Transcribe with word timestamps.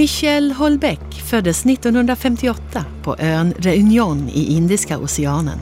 Michel 0.00 0.52
Houellebecq 0.52 1.22
föddes 1.22 1.66
1958 1.66 2.84
på 3.02 3.16
ön 3.18 3.54
Réunion 3.58 4.28
i 4.28 4.52
Indiska 4.52 4.98
oceanen. 4.98 5.58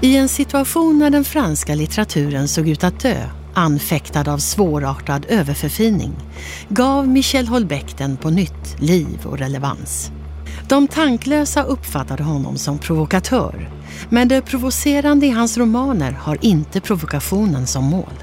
I 0.00 0.16
en 0.16 0.28
situation 0.28 0.98
när 0.98 1.10
den 1.10 1.24
franska 1.24 1.74
litteraturen 1.74 2.48
såg 2.48 2.68
ut 2.68 2.84
att 2.84 3.00
dö, 3.00 3.28
anfäktad 3.54 4.32
av 4.32 4.38
svårartad 4.38 5.26
överförfining, 5.28 6.12
gav 6.68 7.08
Michel 7.08 7.48
Holbeck 7.48 7.98
den 7.98 8.16
på 8.16 8.30
nytt 8.30 8.80
liv 8.80 9.18
och 9.24 9.38
relevans. 9.38 10.10
De 10.68 10.88
tanklösa 10.88 11.62
uppfattade 11.62 12.22
honom 12.22 12.58
som 12.58 12.78
provokatör, 12.78 13.70
men 14.10 14.28
det 14.28 14.42
provocerande 14.42 15.26
i 15.26 15.30
hans 15.30 15.58
romaner 15.58 16.12
har 16.12 16.38
inte 16.40 16.80
provokationen 16.80 17.66
som 17.66 17.84
mål. 17.84 18.14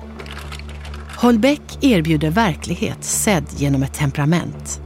Holbeck 1.17 1.77
erbjuder 1.81 2.29
verklighet 2.29 3.03
sedd 3.03 3.45
genom 3.57 3.83
ett 3.83 3.93
temperament. 3.93 4.81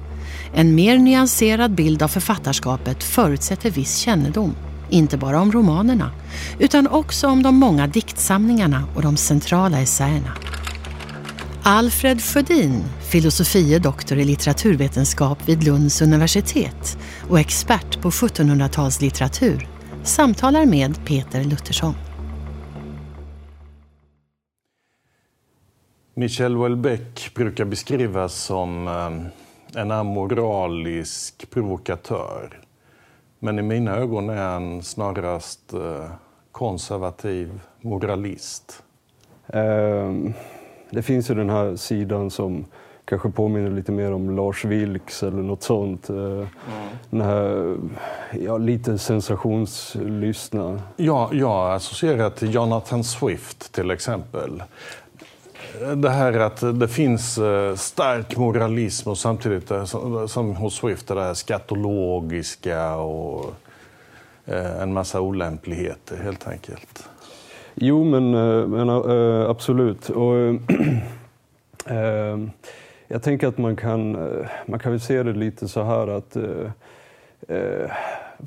En 0.54 0.76
mer 0.76 0.98
nyanserad 0.98 1.72
bild 1.72 2.04
av 2.04 2.08
författarskapet 2.08 3.04
förutsätter 3.04 3.72
viss 3.72 3.98
kännedom, 3.98 4.56
inte 4.90 5.18
bara 5.18 5.42
om 5.42 5.52
romanerna, 5.52 6.12
utan 6.60 6.88
också 6.88 7.28
om 7.28 7.44
de 7.44 7.56
många 7.56 7.88
diktsamlingarna 7.88 8.84
och 8.96 9.02
de 9.02 9.18
centrala 9.18 9.82
essäerna. 9.82 10.38
Alfred 11.64 12.22
Sjödin, 12.22 12.84
filosofie 13.12 13.80
doktor 13.80 14.18
i 14.18 14.24
litteraturvetenskap 14.24 15.50
vid 15.50 15.64
Lunds 15.64 16.02
universitet 16.02 16.98
och 17.30 17.40
expert 17.40 18.02
på 18.02 18.10
1700-talslitteratur, 18.10 19.68
samtalar 20.04 20.66
med 20.66 21.06
Peter 21.06 21.44
Luttersson. 21.44 21.94
Michel 26.16 26.56
Houellebecq 26.56 27.34
brukar 27.34 27.66
beskrivas 27.66 28.34
som 28.34 28.88
ehm, 28.88 29.26
en 29.76 29.92
amoralisk 29.92 31.50
provokatör. 31.50 32.60
Men 33.40 33.60
i 33.60 33.62
mina 33.62 33.96
ögon 33.96 34.30
är 34.30 34.54
han 34.54 34.84
snarast 34.84 35.74
eh, 35.74 36.12
konservativ 36.52 37.60
moralist. 37.82 38.84
Um, 39.48 40.34
det 40.90 41.02
finns 41.02 41.30
ju 41.30 41.36
den 41.36 41.50
här 41.50 41.76
sidan 41.76 42.32
som 42.32 42.66
kanske 43.06 43.30
påminner 43.30 43.70
lite 43.72 43.92
mer 43.92 44.14
om 44.14 44.36
Lars 44.36 44.66
Vilks 44.66 45.24
eller 45.24 45.44
något 45.44 45.64
sånt. 45.64 46.10
Eh, 46.10 46.16
mm. 46.16 46.48
Den 47.10 47.22
här, 47.22 47.78
ja, 48.32 48.58
lite 48.58 48.98
sensationslyssna. 48.98 50.82
Ja, 50.96 51.30
jag 51.34 51.74
associerar 51.74 52.30
till 52.30 52.54
Jonathan 52.54 53.04
Swift 53.04 53.74
till 53.74 53.92
exempel 53.92 54.64
det 55.96 56.10
här 56.10 56.40
att 56.40 56.80
det 56.80 56.88
finns 56.88 57.38
eh, 57.38 57.76
stark 57.76 58.38
moralism 58.38 59.10
och 59.10 59.18
samtidigt 59.18 59.72
eh, 59.72 59.86
som 60.28 60.56
hos 60.56 60.76
Swift 60.76 61.08
det 61.08 61.22
här 61.22 61.34
skatologiska 61.34 62.96
och 62.96 63.54
eh, 64.46 64.82
en 64.82 64.94
massa 64.94 65.22
olämpligheter 65.22 66.18
helt 66.18 66.48
enkelt. 66.48 67.10
Jo, 67.76 68.04
men, 68.04 68.32
men 68.70 68.90
absolut. 69.50 70.10
Och, 70.10 70.36
jag 73.08 73.24
tänker 73.24 73.48
att 73.48 73.58
man 73.58 73.76
kan, 73.76 74.12
man 74.66 74.80
kan 74.80 74.92
väl 74.92 75.02
se 75.02 75.24
det 75.24 75.34
lite 75.34 75.68
så 75.68 75.84
här 75.84 76.08
att 76.08 76.38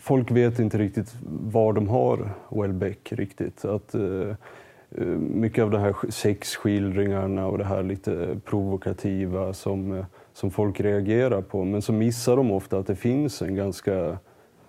folk 0.00 0.30
vet 0.30 0.58
inte 0.58 0.78
riktigt 0.78 1.14
var 1.44 1.72
de 1.72 1.88
har 1.88 2.30
Welbeck 2.48 3.12
riktigt. 3.12 3.64
Att, 3.64 3.94
mycket 5.18 5.64
av 5.64 5.70
de 5.70 5.80
här 5.80 6.10
sexskildringarna 6.10 7.46
och 7.46 7.58
det 7.58 7.64
här 7.64 7.82
lite 7.82 8.40
provokativa 8.44 9.52
som, 9.52 9.98
eh, 9.98 10.04
som 10.32 10.50
folk 10.50 10.80
reagerar 10.80 11.42
på. 11.42 11.64
Men 11.64 11.82
så 11.82 11.92
missar 11.92 12.36
de 12.36 12.50
ofta 12.50 12.78
att 12.78 12.86
det 12.86 12.96
finns 12.96 13.42
en 13.42 13.54
ganska 13.54 14.18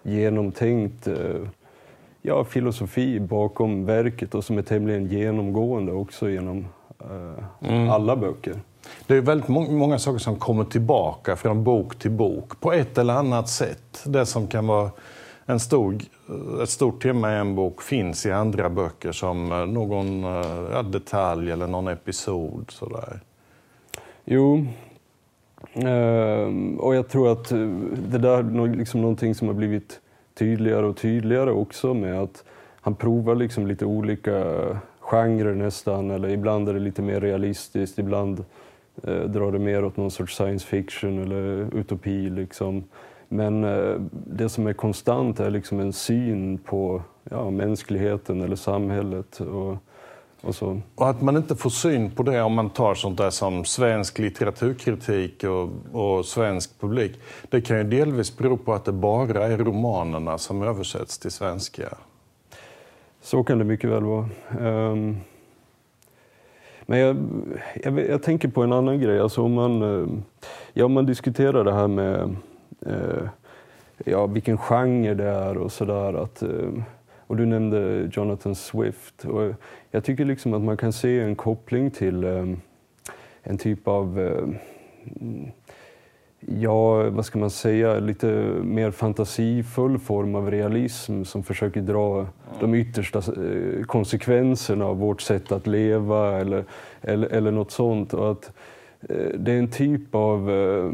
genomtänkt 0.04 1.08
eh, 1.08 1.48
ja, 2.22 2.44
filosofi 2.44 3.20
bakom 3.20 3.86
verket 3.86 4.36
och 4.36 4.44
som 4.44 4.58
är 4.58 4.62
tämligen 4.62 5.06
genomgående 5.06 5.92
också 5.92 6.30
genom 6.30 6.68
mm. 7.62 7.90
alla 7.90 8.16
böcker. 8.16 8.56
Det 9.08 9.18
är 9.18 9.22
väldigt 9.22 9.48
många 9.50 10.00
saker 10.00 10.20
som 10.20 10.36
kommer 10.36 10.64
tillbaka 10.64 11.36
från 11.36 11.64
bok 11.64 12.00
till 12.00 12.12
bok 12.12 12.60
på 12.60 12.74
ett 12.74 12.98
eller 12.98 13.14
annat 13.14 13.50
sätt. 13.50 14.04
Det 14.06 14.26
som 14.26 14.48
kan 14.48 14.68
vara 14.68 14.90
en 15.46 15.60
stor, 15.60 15.96
ett 16.64 16.70
stort 16.70 17.04
tema 17.04 17.34
i 17.34 17.38
en 17.38 17.56
bok 17.56 17.82
finns 17.82 18.26
i 18.26 18.32
andra 18.32 18.70
böcker 18.70 19.12
som 19.12 19.52
eh, 19.52 19.66
någon 19.66 20.24
eh, 20.24 20.72
ja, 20.72 20.84
detalj 20.84 21.52
eller 21.52 21.68
någon 21.68 21.88
episod. 21.88 22.66
Sådär. 22.70 23.20
Jo, 24.26 24.66
ehm, 25.74 26.80
och 26.80 26.96
jag 26.96 27.10
tror 27.10 27.32
att 27.32 27.52
eh, 27.52 27.68
det 28.10 28.18
där 28.18 28.38
är 28.38 28.76
liksom 28.76 29.02
någonting 29.02 29.36
som 29.36 29.48
har 29.48 29.56
blivit 29.56 30.00
tydligare 30.34 30.86
och 30.86 30.98
tydligare 30.98 31.52
också 31.52 31.94
med 31.94 32.22
att 32.22 32.44
han 32.82 32.96
provar 32.96 33.36
liksom 33.36 33.68
lite 33.68 33.86
olika 33.86 34.44
genrer 35.00 35.56
nästan, 35.56 36.12
eller 36.12 36.30
ibland 36.30 36.70
är 36.70 36.74
det 36.74 36.80
lite 36.80 37.02
mer 37.02 37.22
realistiskt, 37.22 38.00
ibland 38.00 38.46
eh, 39.04 39.20
drar 39.20 39.52
det 39.52 39.60
mer 39.60 39.86
åt 39.86 39.98
någon 39.98 40.12
sorts 40.12 40.36
science 40.36 40.68
fiction 40.68 41.24
eller 41.24 41.76
utopi. 41.76 42.30
Liksom. 42.30 42.84
Men 43.34 43.64
eh, 43.64 43.96
det 44.12 44.50
som 44.50 44.68
är 44.68 44.74
konstant 44.74 45.40
är 45.40 45.50
liksom 45.50 45.80
en 45.80 45.94
syn 45.94 46.58
på 46.58 47.02
ja, 47.24 47.50
mänskligheten 47.50 48.42
eller 48.42 48.56
samhället. 48.56 49.40
Och, 49.40 49.78
och, 50.42 50.56
så. 50.56 50.82
och 50.96 51.10
att 51.10 51.22
man 51.22 51.38
inte 51.38 51.56
får 51.56 51.70
syn 51.70 52.12
på 52.12 52.24
det 52.24 52.42
om 52.42 52.54
man 52.54 52.70
tar 52.70 52.96
sånt 52.96 53.18
där 53.18 53.30
som 53.30 53.66
svensk 53.66 54.20
litteraturkritik 54.20 55.44
och, 55.44 55.70
och 55.92 56.26
svensk 56.26 56.80
publik. 56.80 57.20
Det 57.50 57.62
kan 57.62 57.78
ju 57.78 57.84
delvis 57.84 58.38
bero 58.38 58.58
på 58.58 58.74
att 58.74 58.86
det 58.86 58.92
bara 58.92 59.44
är 59.44 59.58
romanerna 59.58 60.38
som 60.38 60.62
översätts 60.62 61.18
till 61.18 61.32
svenska. 61.32 61.98
Så 63.22 63.44
kan 63.44 63.58
det 63.58 63.66
mycket 63.66 63.90
väl 63.90 64.04
vara. 64.04 64.30
Um, 64.60 65.18
men 66.82 67.00
jag, 67.00 67.18
jag, 67.84 68.00
jag, 68.10 68.24
tänker 68.24 68.48
på 68.48 68.64
en 68.64 68.74
annan 68.74 69.00
grej. 69.00 69.20
Alltså 69.20 69.42
om, 69.42 69.54
man, 69.54 69.82
eh, 69.82 70.08
ja, 70.74 70.86
om 70.86 70.94
man 70.94 71.06
diskuterar 71.06 71.64
det 71.64 71.74
här 71.74 71.88
med 71.88 72.36
eh, 72.86 73.30
ja, 74.06 74.26
vilken 74.26 74.58
genre 74.58 75.14
det 75.14 75.28
är 75.28 75.58
och 75.58 75.72
sådär. 75.72 76.28
Eh, 76.42 76.84
och 77.28 77.38
du 77.38 77.46
nämnde 77.46 78.10
Jonathan 78.12 78.56
Swift. 78.56 79.26
Och 79.26 79.54
jag 79.92 80.04
tycker 80.04 80.26
liksom 80.26 80.54
att 80.54 80.62
man 80.62 80.78
kan 80.78 80.94
se 80.94 81.20
en 81.20 81.36
koppling 81.36 81.92
till 81.92 82.24
eh, 82.24 82.46
en 83.44 83.58
typ 83.58 83.88
av 83.88 84.20
eh, 84.20 84.48
ja, 86.40 87.10
vad 87.10 87.26
ska 87.26 87.40
man 87.40 87.50
säga, 87.50 88.00
lite 88.00 88.28
mer 88.64 88.92
fantasifull 88.92 90.00
form 90.00 90.36
av 90.36 90.52
realism 90.52 91.24
som 91.24 91.44
försöker 91.44 91.82
dra 91.82 92.28
de 92.60 92.76
yttersta 92.76 93.20
eh, 93.20 93.84
konsekvenserna 93.84 94.86
av 94.86 94.98
vårt 94.98 95.22
sätt 95.22 95.52
att 95.52 95.68
leva 95.68 96.40
eller, 96.40 96.66
eller, 97.02 97.28
eller 97.28 97.52
något 97.52 97.72
sånt. 97.72 98.14
Och 98.14 98.32
att, 98.32 98.52
Eh, 98.52 98.83
det 99.34 99.52
är 99.52 99.60
en 99.60 99.68
typ 99.68 100.16
av 100.16 100.52
eh, 100.52 100.92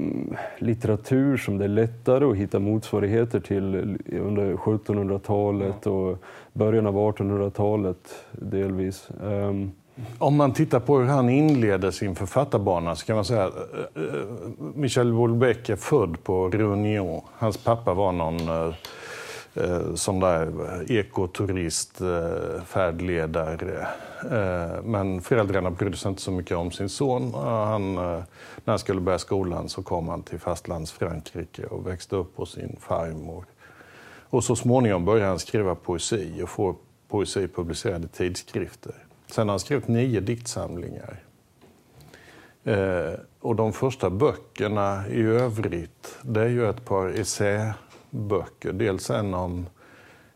litteratur 0.57 1.37
som 1.37 1.57
det 1.57 1.63
är 1.63 1.69
lättare 1.69 2.25
att 2.25 2.35
hitta 2.35 2.59
motsvarigheter 2.59 3.39
till 3.39 3.75
under 4.21 4.53
1700-talet 4.53 5.87
och 5.87 6.17
början 6.53 6.87
av 6.87 6.95
1800-talet 6.95 8.15
delvis. 8.31 9.09
Um, 9.23 9.71
om 10.17 10.35
man 10.35 10.53
tittar 10.53 10.79
på 10.79 10.99
hur 10.99 11.05
han 11.05 11.29
inleder 11.29 11.91
sin 11.91 12.15
författarbana 12.15 12.95
så 12.95 13.05
kan 13.05 13.15
man 13.15 13.25
säga 13.25 13.45
att 13.45 13.55
eh, 13.95 14.03
Michel 14.75 15.11
Houellebecq 15.11 15.69
är 15.69 15.75
född 15.75 16.23
på 16.23 16.49
Réunion. 16.49 17.21
Hans 17.37 17.57
pappa 17.57 17.93
var 17.93 18.11
någon 18.11 18.49
eh, 19.53 19.93
sån 19.95 20.19
där 20.19 20.47
eh, 20.47 20.97
ekoturist, 20.97 22.01
eh, 22.01 22.63
färdledare. 22.65 23.87
Eh, 24.31 24.83
men 24.83 25.21
föräldrarna 25.21 25.71
brydde 25.71 25.97
sig 25.97 26.09
inte 26.09 26.21
så 26.21 26.31
mycket 26.31 26.57
om 26.57 26.71
sin 26.71 26.89
son. 26.89 27.33
Eh, 27.33 27.65
han, 27.65 27.97
eh, 27.97 28.23
när 28.63 28.71
han 28.71 28.79
skulle 28.79 29.01
börja 29.01 29.19
skolan 29.19 29.69
så 29.69 29.83
kom 29.83 30.07
han 30.07 30.23
till 30.23 30.39
fastlands-Frankrike 30.39 31.65
och 31.65 31.87
växte 31.87 32.15
upp 32.15 32.37
hos 32.37 32.51
sin 32.51 32.77
farmor. 32.79 33.45
Och 34.29 34.43
så 34.43 34.55
småningom 34.55 35.05
började 35.05 35.29
han 35.29 35.39
skriva 35.39 35.75
poesi 35.75 36.41
och 36.43 36.49
få 36.49 36.75
poesi 37.07 37.47
publicerad 37.47 38.05
i 38.05 38.07
tidskrifter. 38.07 38.95
Sen 39.27 39.47
har 39.47 39.53
han 39.53 39.59
skrivit 39.59 39.87
nio 39.87 40.19
diktsamlingar. 40.19 41.23
Eh, 42.63 43.13
och 43.39 43.55
de 43.55 43.73
första 43.73 44.09
böckerna 44.09 45.07
i 45.07 45.21
övrigt, 45.21 46.17
det 46.21 46.41
är 46.41 46.47
ju 46.47 46.69
ett 46.69 46.85
par 46.85 47.07
essä 47.07 47.73
böcker. 48.09 48.73
Dels 48.73 49.09
en 49.09 49.33
om 49.33 49.65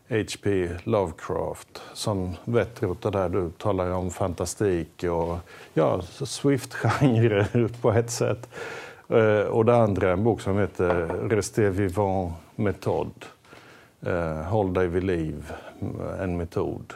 H.P. 0.08 0.68
Lovecraft 0.84 1.82
som 1.94 2.36
vetter 2.44 3.10
där 3.10 3.28
du 3.28 3.50
talar 3.50 3.90
om 3.90 4.10
fantastik 4.10 5.04
och 5.04 5.38
ja, 5.74 6.02
Swift-genre 6.02 7.68
på 7.80 7.92
ett 7.92 8.10
sätt. 8.10 8.48
Eh, 9.08 9.40
och 9.40 9.64
det 9.64 9.76
andra 9.76 10.08
är 10.08 10.12
en 10.12 10.24
bok 10.24 10.40
som 10.40 10.58
heter 10.58 11.06
Restez 11.28 11.74
vivant 11.74 12.34
metod. 12.56 13.24
Eh, 14.00 14.42
Håll 14.42 14.74
dig 14.74 14.88
vid 14.88 15.04
liv, 15.04 15.52
en 16.20 16.36
metod. 16.36 16.94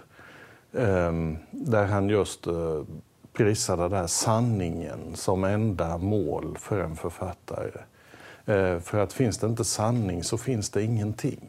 Ehm, 0.73 1.37
där 1.51 1.87
han 1.87 2.09
just 2.09 2.43
prisade 2.43 2.85
prisar 3.33 3.77
den 3.77 3.91
där 3.91 4.07
sanningen 4.07 4.99
som 5.15 5.45
enda 5.45 5.99
mål 5.99 6.57
för 6.59 6.81
en 6.81 6.97
författare. 6.97 7.81
Eh, 8.49 8.79
för 8.81 8.99
att 8.99 9.13
finns 9.13 9.39
det 9.39 9.47
inte 9.47 9.65
sanning 9.65 10.25
så 10.25 10.39
finns 10.39 10.71
det 10.71 10.83
ingenting, 10.83 11.41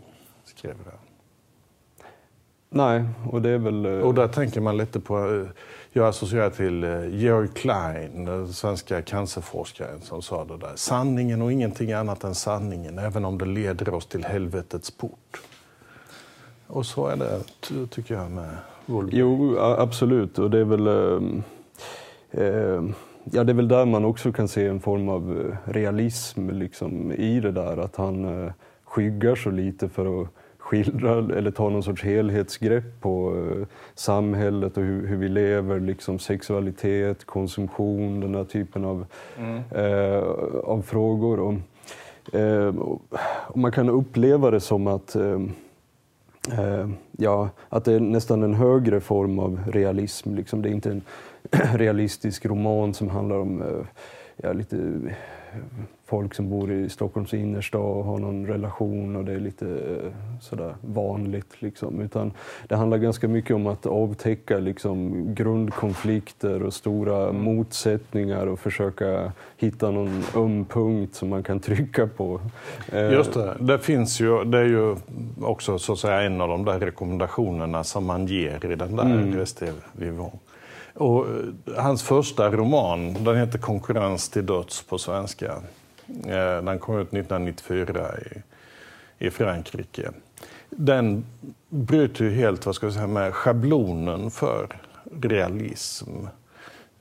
skrev 0.45 0.75
han. 0.85 0.93
Nej, 2.71 3.03
och 3.31 3.41
det 3.41 3.49
är 3.49 3.57
väl... 3.57 3.85
eh, 3.85 3.91
Och 3.91 4.13
där 4.13 4.27
tänker 4.27 4.61
man 4.61 4.77
lite 4.77 4.99
på, 4.99 5.17
eh, 5.35 5.47
jag 5.91 6.07
associerar 6.07 6.49
till 6.49 6.83
eh, 6.83 7.07
Georg 7.07 7.47
Klein, 7.55 8.25
den 8.25 8.53
svenska 8.53 9.01
cancerforskaren 9.01 10.01
som 10.01 10.21
sa 10.21 10.45
det 10.45 10.57
där. 10.57 10.71
Sanningen 10.75 11.41
och 11.41 11.51
ingenting 11.51 11.91
annat 11.93 12.23
än 12.23 12.35
sanningen, 12.35 12.99
även 12.99 13.25
om 13.25 13.37
det 13.37 13.45
leder 13.45 13.93
oss 13.93 14.05
till 14.05 14.23
helvetets 14.25 14.91
port. 14.91 15.41
Och 16.67 16.85
så 16.85 17.07
är 17.07 17.15
det, 17.15 17.39
ty- 17.59 17.87
tycker 17.87 18.15
jag, 18.15 18.31
med 18.31 18.57
Wolf. 18.85 19.09
Jo, 19.13 19.57
absolut. 19.59 20.39
Och 20.39 20.49
det 20.51 20.59
är 20.59 20.63
väl... 20.63 20.87
ehm, 20.87 21.43
ehm, 22.31 22.93
ja, 23.31 23.43
det 23.43 23.51
är 23.51 23.55
väl 23.55 23.67
där 23.67 23.85
man 23.85 24.05
också 24.05 24.31
kan 24.31 24.47
se 24.47 24.65
en 24.65 24.79
form 24.79 25.09
av 25.09 25.39
eh, 25.39 25.71
realism 25.71 26.49
liksom, 26.49 27.11
i 27.11 27.39
det 27.39 27.51
där. 27.51 27.77
Att 27.77 27.95
han 27.95 28.43
eh, 28.45 28.51
skyggar 28.83 29.35
så 29.35 29.51
lite 29.51 29.89
för 29.89 30.21
att 30.21 30.27
skildra 30.57 31.37
eller 31.37 31.51
ta 31.51 31.69
någon 31.69 31.83
sorts 31.83 32.03
helhetsgrepp 32.03 33.01
på 33.01 33.35
eh, 33.37 33.67
samhället 33.95 34.77
och 34.77 34.83
hur, 34.83 35.07
hur 35.07 35.17
vi 35.17 35.29
lever, 35.29 35.79
liksom 35.79 36.19
sexualitet, 36.19 37.25
konsumtion, 37.25 38.19
den 38.19 38.35
här 38.35 38.43
typen 38.43 38.85
av, 38.85 39.05
eh, 39.71 40.23
av 40.63 40.81
frågor. 40.81 41.39
Och, 41.39 41.53
eh, 42.35 42.75
och, 42.77 43.01
man 43.55 43.71
kan 43.71 43.89
uppleva 43.89 44.51
det 44.51 44.59
som 44.59 44.87
att 44.87 45.15
Eh, 46.51 46.87
ja, 47.17 47.49
att 47.69 47.85
det 47.85 47.93
är 47.93 47.99
nästan 47.99 48.43
en 48.43 48.53
högre 48.53 48.99
form 48.99 49.39
av 49.39 49.59
realism. 49.67 50.35
Liksom. 50.35 50.61
Det 50.61 50.69
är 50.69 50.71
inte 50.71 50.91
en 50.91 51.01
realistisk 51.73 52.45
roman 52.45 52.93
som 52.93 53.09
handlar 53.09 53.37
om 53.37 53.61
eh, 53.61 53.85
ja, 54.37 54.53
lite 54.53 54.77
eh, 54.77 55.13
folk 56.05 56.35
som 56.35 56.49
bor 56.49 56.71
i 56.71 56.89
Stockholms 56.89 57.33
innerstad 57.33 57.81
och 57.81 58.03
har 58.03 58.17
någon 58.17 58.47
relation 58.47 59.15
och 59.15 59.25
det 59.25 59.33
är 59.33 59.39
lite 59.39 59.67
eh, 59.67 60.11
sådär 60.41 60.75
vanligt. 60.81 61.61
Liksom. 61.61 62.01
Utan 62.01 62.31
det 62.67 62.75
handlar 62.75 62.97
ganska 62.97 63.27
mycket 63.27 63.55
om 63.55 63.67
att 63.67 63.85
avtäcka 63.85 64.59
liksom, 64.59 65.25
grundkonflikter 65.35 66.63
och 66.63 66.73
stora 66.73 67.31
motsättningar 67.31 68.47
och 68.47 68.59
försöka 68.59 69.31
hitta 69.57 69.91
någon 69.91 70.23
öm 70.35 70.65
punkt 70.65 71.15
som 71.15 71.29
man 71.29 71.43
kan 71.43 71.59
trycka 71.59 72.07
på. 72.07 72.41
Just 72.93 73.33
det, 73.33 73.55
det 73.59 73.79
finns 73.79 74.21
ju, 74.21 74.43
det 74.43 74.57
är 74.57 74.65
ju 74.65 74.95
också 75.41 75.79
så 75.79 75.93
att 75.93 75.99
säga 75.99 76.21
en 76.21 76.41
av 76.41 76.49
de 76.49 76.65
där 76.65 76.79
rekommendationerna 76.79 77.83
som 77.83 78.05
man 78.05 78.27
ger 78.27 78.65
i 78.65 78.75
den 78.75 78.95
där 78.95 79.05
mm. 79.05 79.35
Reste 79.35 79.73
Vivant. 79.93 80.48
Och 80.99 81.27
eh, 81.27 81.75
hans 81.77 82.03
första 82.03 82.51
roman, 82.51 83.23
den 83.23 83.37
heter 83.37 83.59
Konkurrens 83.59 84.29
till 84.29 84.45
döds 84.45 84.83
på 84.83 84.97
svenska. 84.97 85.55
Eh, 86.07 86.63
den 86.63 86.79
kom 86.79 86.99
ut 86.99 87.07
1994 87.07 88.07
i, 88.17 88.41
i 89.25 89.31
Frankrike. 89.31 90.11
Den 90.69 91.25
bryter 91.69 92.25
ju 92.25 92.31
helt 92.31 92.65
vad 92.65 92.75
ska 92.75 92.85
jag 92.85 92.93
säga, 92.93 93.07
med 93.07 93.33
schablonen 93.33 94.31
för 94.31 94.67
realism. 95.21 96.09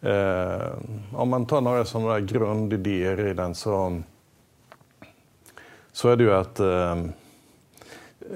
Eh, 0.01 0.73
om 1.15 1.29
man 1.29 1.47
tar 1.47 1.61
några 1.61 1.85
sådana 1.85 2.21
grundidéer 2.21 3.27
i 3.27 3.35
den 3.35 3.55
så 3.55 4.03
så 5.93 6.09
är 6.09 6.17
det 6.17 6.25
ju 6.25 6.35
att 6.35 6.61
eh, 6.61 6.97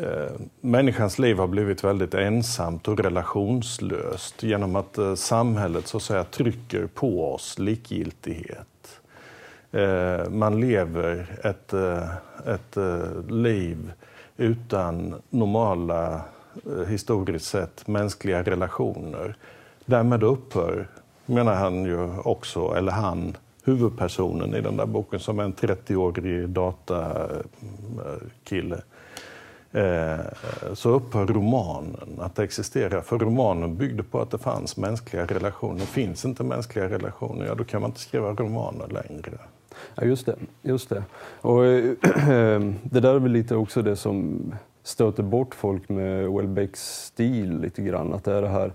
Eh, 0.01 0.33
människans 0.61 1.19
liv 1.19 1.39
har 1.39 1.47
blivit 1.47 1.85
väldigt 1.85 2.15
ensamt 2.15 2.89
och 2.89 3.01
relationslöst 3.01 4.43
genom 4.43 4.77
att 4.77 4.99
eh, 4.99 5.15
samhället 5.15 5.87
så 5.87 5.97
att 5.97 6.03
säga 6.03 6.25
trycker 6.25 6.87
på 6.87 7.35
oss 7.35 7.59
likgiltighet. 7.59 9.01
Eh, 9.73 10.29
man 10.31 10.61
lever 10.61 11.27
ett, 11.45 11.73
ett 12.47 12.77
liv 13.31 13.93
utan 14.37 15.15
normala, 15.31 16.21
historiskt 16.89 17.47
sett, 17.47 17.89
mänskliga 17.89 18.43
relationer. 18.43 19.37
Därmed 19.85 20.23
upphör, 20.23 20.89
menar 21.27 21.55
han 21.55 21.85
ju 21.85 22.19
också, 22.19 22.75
eller 22.77 22.93
han, 22.93 23.37
huvudpersonen 23.65 24.55
i 24.55 24.61
den 24.61 24.77
där 24.77 24.87
boken 24.87 25.21
som 25.21 25.39
är 25.39 25.45
en 25.45 25.55
30-årig 25.55 26.49
datakille. 26.49 27.23
Eh, 29.73 30.21
så 30.75 30.91
upphör 30.91 31.27
romanen 31.27 32.19
att 32.19 32.39
existera. 32.39 33.03
För 33.03 33.19
romanen 33.19 33.77
byggde 33.77 34.03
på 34.03 34.21
att 34.21 34.31
det 34.31 34.39
fanns 34.39 34.77
mänskliga 34.77 35.27
relationer. 35.27 35.81
Finns 35.81 36.25
inte 36.25 36.45
mänskliga 36.45 36.89
relationer, 36.89 37.47
ja 37.47 37.55
då 37.55 37.65
kan 37.65 37.81
man 37.81 37.91
inte 37.91 38.01
skriva 38.01 38.33
romaner 38.33 38.89
längre. 38.89 39.39
Ja, 39.95 40.05
just 40.05 40.27
det. 40.27 40.37
Just 40.63 40.89
det. 40.89 41.05
Och, 41.41 41.67
eh, 41.67 41.95
det 42.83 43.01
där 43.01 43.15
är 43.15 43.19
väl 43.19 43.33
lite 43.33 43.57
också 43.57 43.83
det 43.83 43.97
som 43.97 44.41
stöter 44.83 45.23
bort 45.23 45.55
folk 45.55 45.89
med 45.89 46.29
Welbecks 46.29 47.05
stil 47.05 47.61
lite 47.61 47.83
grann. 47.83 48.13
Att 48.13 48.25
det 48.25 48.33
är 48.33 48.43
det 48.43 48.49
här 48.49 48.73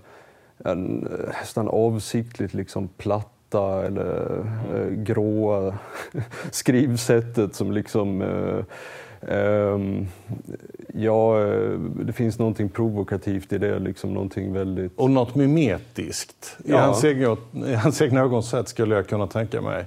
en, 0.64 1.06
eh, 1.06 1.28
nästan 1.40 1.68
avsiktligt 1.68 2.54
liksom 2.54 2.88
platta 2.88 3.86
eller 3.86 4.38
eh, 4.74 4.90
gråa 4.90 5.78
skrivsättet 6.50 7.54
som 7.54 7.72
liksom 7.72 8.22
eh, 8.22 8.64
Ja, 10.94 11.40
eh, 11.46 11.78
det 11.80 12.12
finns 12.12 12.38
någonting 12.38 12.68
provokativt 12.68 13.52
i 13.52 13.58
det, 13.58 13.78
liksom 13.78 14.14
någonting 14.14 14.52
väldigt... 14.52 14.92
Och 14.96 15.10
något 15.10 15.34
mimetiskt. 15.34 16.56
I, 16.64 16.70
Ja. 16.70 16.78
hans 16.78 17.04
egna, 17.04 17.36
I 17.66 17.74
hans 17.74 18.02
egna 18.02 18.20
ögonsätt 18.20 18.68
skulle 18.68 18.94
jag 18.94 19.06
kunna 19.06 19.26
tänka 19.26 19.60
mig. 19.60 19.84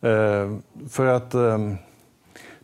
Eh, 0.00 0.52
för 0.88 1.06
att 1.06 1.34
eh, 1.34 1.58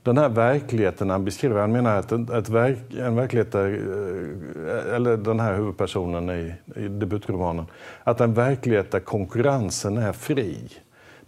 den 0.03 0.19
här 0.19 0.29
verkligheten 0.29 1.11
han 1.11 1.25
beskriver, 1.25 1.61
han 1.61 1.73
menar 1.73 1.97
att 1.97 2.13
ett, 2.13 2.31
ett 2.31 2.49
verk, 2.49 2.79
en 2.99 3.17
verklighet 3.17 3.53
där, 3.53 3.67
eh, 3.67 4.95
eller 4.95 5.17
den 5.17 5.41
här 5.41 5.57
huvudpersonen 5.57 6.31
i, 6.31 6.55
i 6.77 6.89
debutromanen, 6.89 7.67
att 8.05 8.21
en 8.21 8.35
verklighet 8.35 8.91
där 8.91 9.01
konkurrensen 9.01 9.97
är 9.99 10.13
fri. 10.13 10.57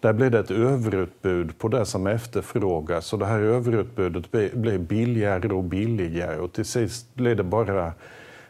Där 0.01 0.13
blir 0.13 0.31
det 0.31 0.39
ett 0.39 0.51
överutbud 0.51 1.59
på 1.59 1.69
det 1.69 1.87
som 1.87 2.07
efterfrågas 2.07 3.13
och 3.13 3.19
det 3.19 3.27
här 3.27 3.41
överutbudet 3.41 4.31
blir- 4.31 4.79
billigare 4.79 5.49
och 5.49 5.65
billigare 5.65 6.39
och 6.39 6.53
till 6.53 6.65
sist 6.65 7.15
blir 7.15 7.35
det 7.35 7.43
bara 7.43 7.93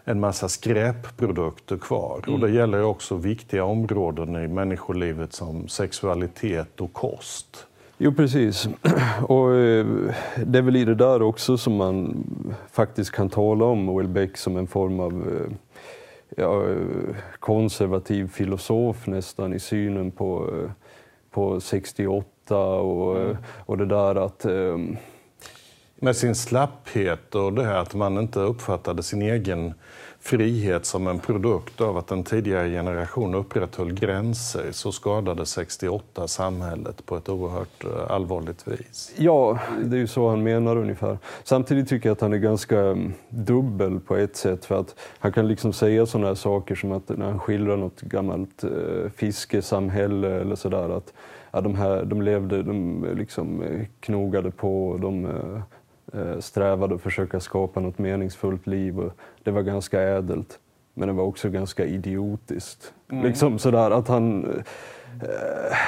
en 0.04 0.20
massa 0.20 0.48
skräpprodukter 0.48 1.76
kvar. 1.76 2.24
Och 2.28 2.40
det 2.40 2.50
gäller 2.50 2.82
också 2.82 3.16
viktiga 3.16 3.64
områden 3.64 4.44
i 4.44 4.48
människolivet 4.48 5.32
som 5.32 5.68
sexualitet 5.68 6.80
och 6.80 6.92
kost. 6.92 7.66
Jo, 7.98 8.12
precis. 8.14 8.68
Och 9.22 9.54
eh, 9.54 9.86
det 10.46 10.58
är 10.58 10.62
väl 10.62 10.76
i 10.76 10.84
det 10.84 10.94
där 10.94 11.22
också 11.22 11.58
som 11.58 11.76
man 11.76 12.24
faktiskt 12.72 13.10
kan 13.10 13.28
tala 13.28 13.64
om 13.64 13.96
Welbeck 13.96 14.36
som 14.36 14.56
en 14.56 14.66
form 14.66 15.00
av 15.00 15.12
eh, 15.12 15.56
ja, 16.36 16.62
eh, 16.68 17.16
konservativ 17.38 18.28
filosof 18.28 19.06
nästan 19.06 19.52
i 19.54 19.58
synen 19.58 20.10
på, 20.10 20.50
på 21.30 21.60
68 21.60 22.56
och, 22.56 23.20
eh, 23.20 23.36
och 23.66 23.78
det 23.78 23.86
där 23.86 24.14
att 24.14 24.44
eh, 24.44 24.78
Med 26.02 26.16
sin 26.16 26.34
slapphet 26.34 27.34
och 27.34 27.52
det 27.52 27.64
här 27.64 27.78
att 27.78 27.94
man 27.94 28.18
inte 28.18 28.40
uppfattade 28.40 29.02
sin 29.02 29.22
egen 29.22 29.74
frihet 30.20 30.86
som 30.86 31.06
en 31.06 31.18
produkt 31.18 31.80
av 31.80 31.96
att 31.96 32.10
en 32.10 32.24
tidigare 32.24 32.70
generation 32.70 33.34
upprätthöll 33.34 33.92
gränser 33.92 34.72
så 34.72 34.92
skadade 34.92 35.46
68 35.46 36.28
samhället 36.28 37.06
på 37.06 37.16
ett 37.16 37.28
oerhört 37.28 37.84
eh, 37.84 38.10
allvarligt 38.10 38.68
vis. 38.68 39.12
Ja, 39.16 39.58
det 39.84 39.96
är 39.96 40.00
ju 40.00 40.06
så 40.06 40.28
han 40.28 40.42
menar 40.42 40.76
ungefär. 40.76 41.18
Samtidigt 41.44 41.88
tycker 41.88 42.08
jag 42.08 42.14
att 42.14 42.20
han 42.20 42.32
är 42.32 42.38
ganska 42.38 42.80
mm, 42.80 43.12
dubbel 43.28 44.00
på 44.00 44.16
ett 44.16 44.36
sätt. 44.36 44.64
För 44.64 44.80
att 44.80 44.94
han 45.18 45.32
kan 45.32 45.48
liksom 45.48 45.72
säga 45.72 46.06
sådana 46.06 46.28
här 46.28 46.34
saker 46.34 46.74
som 46.74 46.92
att 46.92 47.08
när 47.08 47.26
han 47.26 47.38
skildrar 47.38 47.76
något 47.76 48.00
gammalt 48.00 48.64
eh, 48.64 49.10
fiskesamhälle 49.16 50.40
eller 50.40 50.56
sådär 50.56 50.96
att 50.96 51.12
ja, 51.50 51.60
de, 51.60 51.74
här, 51.74 52.04
de 52.04 52.22
levde, 52.22 52.62
de 52.62 53.06
liksom 53.14 53.62
eh, 53.62 53.86
knogade 54.00 54.50
på, 54.50 54.98
de 55.02 55.26
strävade 56.40 56.94
att 56.94 57.02
försöka 57.02 57.40
skapa 57.40 57.80
något 57.80 57.98
meningsfullt 57.98 58.66
liv. 58.66 58.98
Och 59.00 59.12
det 59.44 59.50
var 59.50 59.62
ganska 59.62 60.00
ädelt. 60.02 60.58
Men 60.94 61.08
det 61.08 61.14
var 61.14 61.24
också 61.24 61.48
ganska 61.50 61.84
idiotiskt. 61.84 62.92
Liksom 63.22 63.58
sådär 63.58 63.90
att 63.90 64.08
han... 64.08 64.44
eh, 64.44 64.62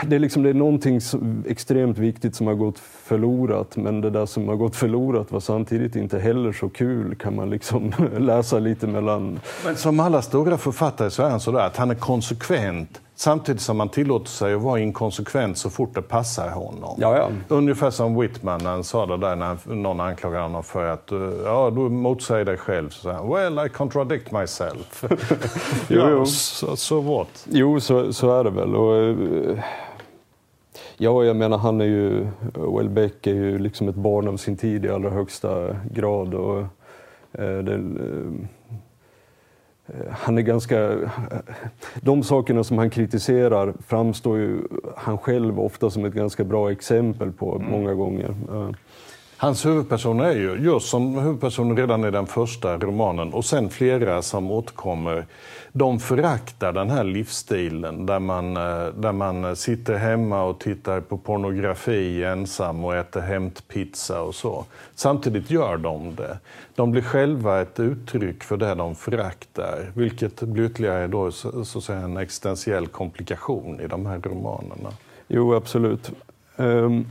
Det 0.06 0.16
är, 0.16 0.18
liksom, 0.18 0.42
det 0.42 0.50
är 0.50 0.54
någonting 0.54 1.00
extremt 1.46 1.98
viktigt 1.98 2.34
som 2.34 2.46
har 2.46 2.54
gått 2.54 2.78
förlorat 2.78 3.76
men 3.76 4.00
det 4.00 4.10
där 4.10 4.26
som 4.26 4.48
har 4.48 4.56
gått 4.56 4.76
förlorat 4.76 5.32
var 5.32 5.40
samtidigt 5.40 5.96
inte 5.96 6.18
heller 6.18 6.52
så 6.52 6.68
kul 6.68 7.14
kan 7.14 7.36
man 7.36 7.50
liksom 7.50 7.92
läsa 8.18 8.58
lite 8.58 8.86
mellan... 8.86 9.40
Men 9.64 9.76
som 9.76 10.00
alla 10.00 10.22
stora 10.22 10.58
författare 10.58 11.10
så 11.10 11.22
är 11.22 11.30
han 11.30 11.40
sådär 11.40 11.66
att 11.66 11.76
han 11.76 11.90
är 11.90 11.94
konsekvent 11.94 13.00
samtidigt 13.22 13.62
som 13.62 13.80
han 13.80 13.88
tillåter 13.88 14.28
sig 14.28 14.54
att 14.54 14.62
vara 14.62 14.80
inkonsekvent 14.80 15.58
så 15.58 15.70
fort 15.70 15.94
det 15.94 16.02
passar 16.02 16.50
honom. 16.50 16.96
Ja, 17.00 17.16
ja. 17.16 17.28
Ungefär 17.48 17.90
som 17.90 18.20
Whitman 18.20 18.60
när 18.62 18.70
han 18.70 18.84
sa 18.84 19.06
det 19.06 19.16
där 19.16 19.36
när 19.36 19.74
någon 19.74 20.00
anklagade 20.00 20.42
honom 20.42 20.62
för 20.62 20.84
att 20.86 21.12
uh, 21.12 21.32
ja, 21.44 21.70
du 21.70 21.80
motsäger 21.80 22.44
dig 22.44 22.56
själv. 22.56 22.90
Så 22.90 23.12
han, 23.12 23.28
well, 23.28 23.66
I 23.66 23.68
contradict 23.68 24.32
myself. 24.32 25.04
Jo, 25.88 26.00
ja, 26.00 26.10
jo. 26.10 26.26
Så, 26.26 26.76
så 26.76 27.00
what? 27.00 27.46
Jo, 27.50 27.80
så, 27.80 28.12
så 28.12 28.40
är 28.40 28.44
det 28.44 28.50
väl. 28.50 28.76
Och, 28.76 28.96
eh, 28.96 29.58
Ja, 30.96 31.24
jag 31.24 31.36
menar 31.36 31.58
han 31.58 31.80
är 31.80 31.84
ju, 31.84 32.26
Welbeck 32.54 33.26
är 33.26 33.34
ju 33.34 33.58
liksom 33.58 33.88
ett 33.88 33.94
barn 33.94 34.28
av 34.28 34.36
sin 34.36 34.56
tid 34.56 34.84
i 34.84 34.88
allra 34.88 35.10
högsta 35.10 35.76
grad. 35.90 36.34
Och, 36.34 36.58
eh, 37.32 37.58
det, 37.58 37.74
eh, 37.74 38.46
han 40.10 40.38
är 40.38 40.42
ganska... 40.42 40.98
De 42.00 42.22
sakerna 42.22 42.64
som 42.64 42.78
han 42.78 42.90
kritiserar 42.90 43.74
framstår 43.86 44.38
ju 44.38 44.58
han 44.96 45.18
själv 45.18 45.60
ofta 45.60 45.90
som 45.90 46.04
ett 46.04 46.14
ganska 46.14 46.44
bra 46.44 46.72
exempel 46.72 47.32
på 47.32 47.56
mm. 47.56 47.70
många 47.70 47.94
gånger. 47.94 48.34
Hans 49.42 49.66
huvudpersoner 49.66 50.24
är 50.24 50.34
ju 50.34 50.54
just 50.54 50.88
som 50.88 51.18
huvudpersoner 51.18 51.76
redan 51.76 52.04
i 52.04 52.10
den 52.10 52.26
första 52.26 52.78
romanen 52.78 53.32
och 53.32 53.44
sen 53.44 53.70
flera 53.70 54.22
som 54.22 54.50
återkommer. 54.50 55.26
De 55.72 56.00
föraktar 56.00 56.72
den 56.72 56.90
här 56.90 57.04
livsstilen 57.04 58.06
där 58.06 58.18
man, 58.18 58.56
eh, 58.56 58.86
där 58.86 59.12
man 59.12 59.56
sitter 59.56 59.94
hemma 59.94 60.42
och 60.42 60.60
tittar 60.60 61.00
på 61.00 61.18
pornografi 61.18 62.24
ensam 62.24 62.84
och 62.84 62.96
äter 62.96 63.20
hämtpizza 63.20 64.22
och 64.22 64.34
så. 64.34 64.64
Samtidigt 64.94 65.50
gör 65.50 65.76
de 65.76 66.14
det. 66.14 66.38
De 66.74 66.90
blir 66.90 67.02
själva 67.02 67.60
ett 67.60 67.80
uttryck 67.80 68.44
för 68.44 68.56
det 68.56 68.74
de 68.74 68.94
föraktar, 68.94 69.92
vilket 69.94 70.40
blir 70.40 70.64
ytterligare 70.64 71.06
då, 71.06 71.30
så, 71.32 71.64
så 71.64 71.78
att 71.78 71.84
säga, 71.84 71.98
en 71.98 72.16
existentiell 72.16 72.86
komplikation 72.86 73.80
i 73.80 73.86
de 73.86 74.06
här 74.06 74.18
romanerna. 74.18 74.90
Jo, 75.28 75.54
absolut. 75.54 76.10
Um, 76.56 77.06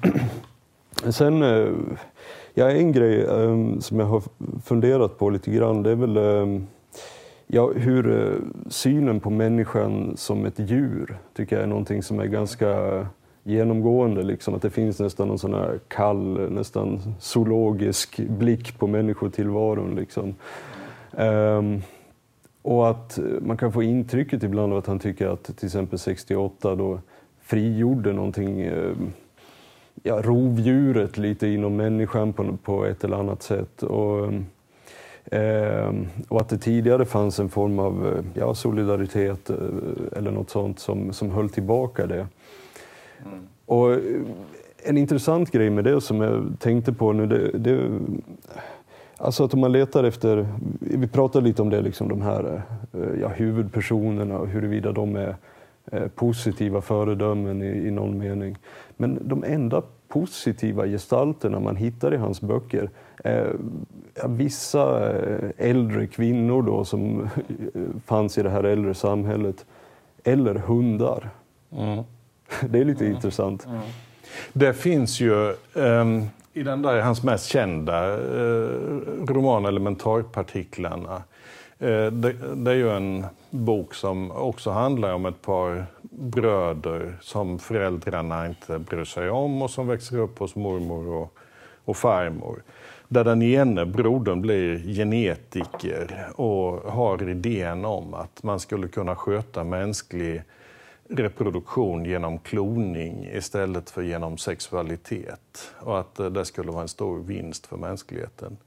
sen 1.11 1.43
uh 1.43 1.73
Ja, 2.53 2.70
en 2.70 2.91
grej 2.91 3.24
um, 3.25 3.81
som 3.81 4.00
jag 4.00 4.05
har 4.05 4.24
funderat 4.63 5.17
på 5.17 5.29
lite 5.29 5.51
grann, 5.51 5.84
det 5.84 5.91
är 5.91 5.96
väl 5.96 6.17
um, 6.17 6.67
ja, 7.48 7.72
hur 7.75 8.08
uh, 8.08 8.36
synen 8.70 9.20
på 9.20 9.29
människan 9.29 10.13
som 10.17 10.46
ett 10.46 10.60
djur 10.60 11.17
tycker 11.34 11.55
jag 11.55 11.63
är 11.63 11.67
någonting 11.67 12.03
som 12.03 12.20
är 12.20 12.25
ganska 12.25 13.08
genomgående. 13.43 14.24
Liksom, 14.24 14.55
att 14.55 14.62
det 14.62 14.70
finns 14.70 15.00
nästan 15.00 15.27
någon 15.27 15.39
sån 15.39 15.53
här 15.53 15.79
kall, 15.88 16.51
nästan 16.51 17.01
zoologisk 17.20 18.17
blick 18.17 18.79
på 18.79 18.88
människotillvaron. 18.88 19.96
Liksom. 19.96 20.36
Um, 21.12 21.81
och 22.62 22.89
att 22.89 23.20
man 23.41 23.58
kan 23.58 23.72
få 23.72 23.84
intrycket 23.84 24.43
ibland 24.43 24.74
av 24.74 24.79
att 24.79 24.88
han 24.88 25.00
tycker 25.00 25.27
att 25.27 25.58
till 25.58 25.65
exempel 25.65 26.00
68 26.00 26.75
då 26.75 27.00
frigjorde 27.41 28.13
någonting 28.13 28.70
ja, 30.03 30.21
rovdjuret 30.21 31.17
lite 31.17 31.48
inom 31.48 31.75
människan 31.75 32.33
på, 32.33 32.57
på 32.63 32.86
ett 32.86 33.03
eller 33.03 33.17
annat 33.17 33.43
sätt. 33.43 33.83
Och, 33.83 34.33
eh, 35.36 35.93
och 36.27 36.41
att 36.41 36.50
det 36.50 36.57
tidigare 36.57 37.05
fanns 37.05 37.39
en 37.39 37.50
form 37.50 37.79
av 37.79 38.07
eh, 38.07 38.41
ja, 38.41 38.53
solidaritet 38.53 39.50
eh, 39.50 39.55
eller 40.17 40.31
något 40.31 40.50
sånt 40.50 40.79
som, 40.79 41.13
som 41.13 41.31
höll 41.31 41.50
tillbaka 41.50 42.07
det. 42.07 42.27
Mm. 43.25 43.39
Och 43.65 43.93
eh, 43.93 44.00
en 44.83 44.98
intressant 44.98 45.51
grej 45.51 45.69
med 45.69 45.83
det 45.83 46.01
som 46.01 46.21
jag 46.21 46.53
tänkte 46.60 46.93
på 46.93 47.13
nu, 47.13 47.27
det, 47.27 47.51
det 47.57 48.00
Alltså 49.17 49.43
att 49.43 49.53
om 49.53 49.60
man 49.60 49.71
letar 49.71 50.03
efter, 50.03 50.48
vi 50.79 51.07
pratade 51.07 51.48
lite 51.48 51.62
om 51.62 51.69
det, 51.69 51.81
liksom 51.81 52.10
de 52.10 52.21
här 52.21 52.62
ja, 53.21 53.27
huvudpersonerna 53.27 54.39
och 54.39 54.48
huruvida 54.48 54.91
de 54.91 55.15
är 55.15 55.36
positiva 56.15 56.81
föredömen 56.81 57.61
i, 57.61 57.88
i 57.88 57.91
någon 57.91 58.17
mening. 58.17 58.57
Men 58.97 59.19
de 59.21 59.43
enda 59.43 59.81
positiva 60.07 60.85
gestalterna 60.85 61.59
man 61.59 61.75
hittar 61.75 62.13
i 62.13 62.17
hans 62.17 62.41
böcker 62.41 62.89
är 63.23 63.55
vissa 64.27 65.13
eh, 65.13 65.50
äldre 65.57 66.07
kvinnor 66.07 66.61
då 66.61 66.85
som 66.85 67.29
fanns 68.05 68.38
i 68.38 68.43
det 68.43 68.50
här 68.50 68.63
äldre 68.63 68.93
samhället, 68.93 69.65
eller 70.23 70.55
hundar. 70.55 71.29
Mm. 71.71 72.03
Det 72.69 72.79
är 72.79 72.85
lite 72.85 73.05
mm. 73.05 73.15
intressant. 73.15 73.65
Mm. 73.65 73.79
Det 74.53 74.73
finns 74.73 75.19
ju 75.19 75.53
um, 75.73 76.25
i 76.53 76.63
den 76.63 76.81
där 76.81 77.01
hans 77.01 77.23
mest 77.23 77.45
kända 77.45 78.17
uh, 78.17 79.01
roman 79.27 79.65
Elementarpartiklarna 79.65 81.15
Eh, 81.15 81.21
Eh, 81.81 82.11
det, 82.11 82.71
är 82.71 82.75
ju 82.75 82.89
en 82.89 83.25
bok 83.50 83.93
som 83.93 84.31
också 84.31 84.69
handlar 84.69 85.13
om 85.13 85.25
ett 85.25 85.41
par 85.41 85.85
bröder 86.01 87.17
som 87.21 87.59
föräldrarna 87.59 88.47
inte 88.47 88.79
bryr 88.79 89.03
sig 89.03 89.29
om 89.29 89.61
och 89.61 89.69
som 89.69 89.88
växer 89.88 90.17
upp 90.17 90.39
hos 90.39 90.55
mormor 90.55 91.07
och, 91.07 91.38
och 91.85 91.97
farmor. 91.97 92.63
Där 93.07 93.23
den 93.23 93.41
ene 93.41 93.85
brodern 93.85 94.41
blir 94.41 94.93
genetiker 94.95 96.27
och 96.35 96.91
har 96.91 97.29
idén 97.29 97.85
om 97.85 98.13
att 98.13 98.43
man 98.43 98.59
skulle 98.59 98.88
kunna 98.88 99.15
sköta 99.15 99.63
mänsklig 99.63 100.43
reproduktion 101.09 102.05
genom 102.05 102.39
kloning 102.39 103.29
istället 103.33 103.89
för 103.89 104.01
genom 104.01 104.38
sexualitet. 104.38 105.71
Och 105.79 106.00
att 106.00 106.19
eh, 106.19 106.25
det 106.25 106.45
skulle 106.45 106.71
vara 106.71 106.81
en 106.81 106.88
stor 106.88 107.19
vinst 107.19 107.67
för 107.67 107.77
mänskligheten. 107.77 108.57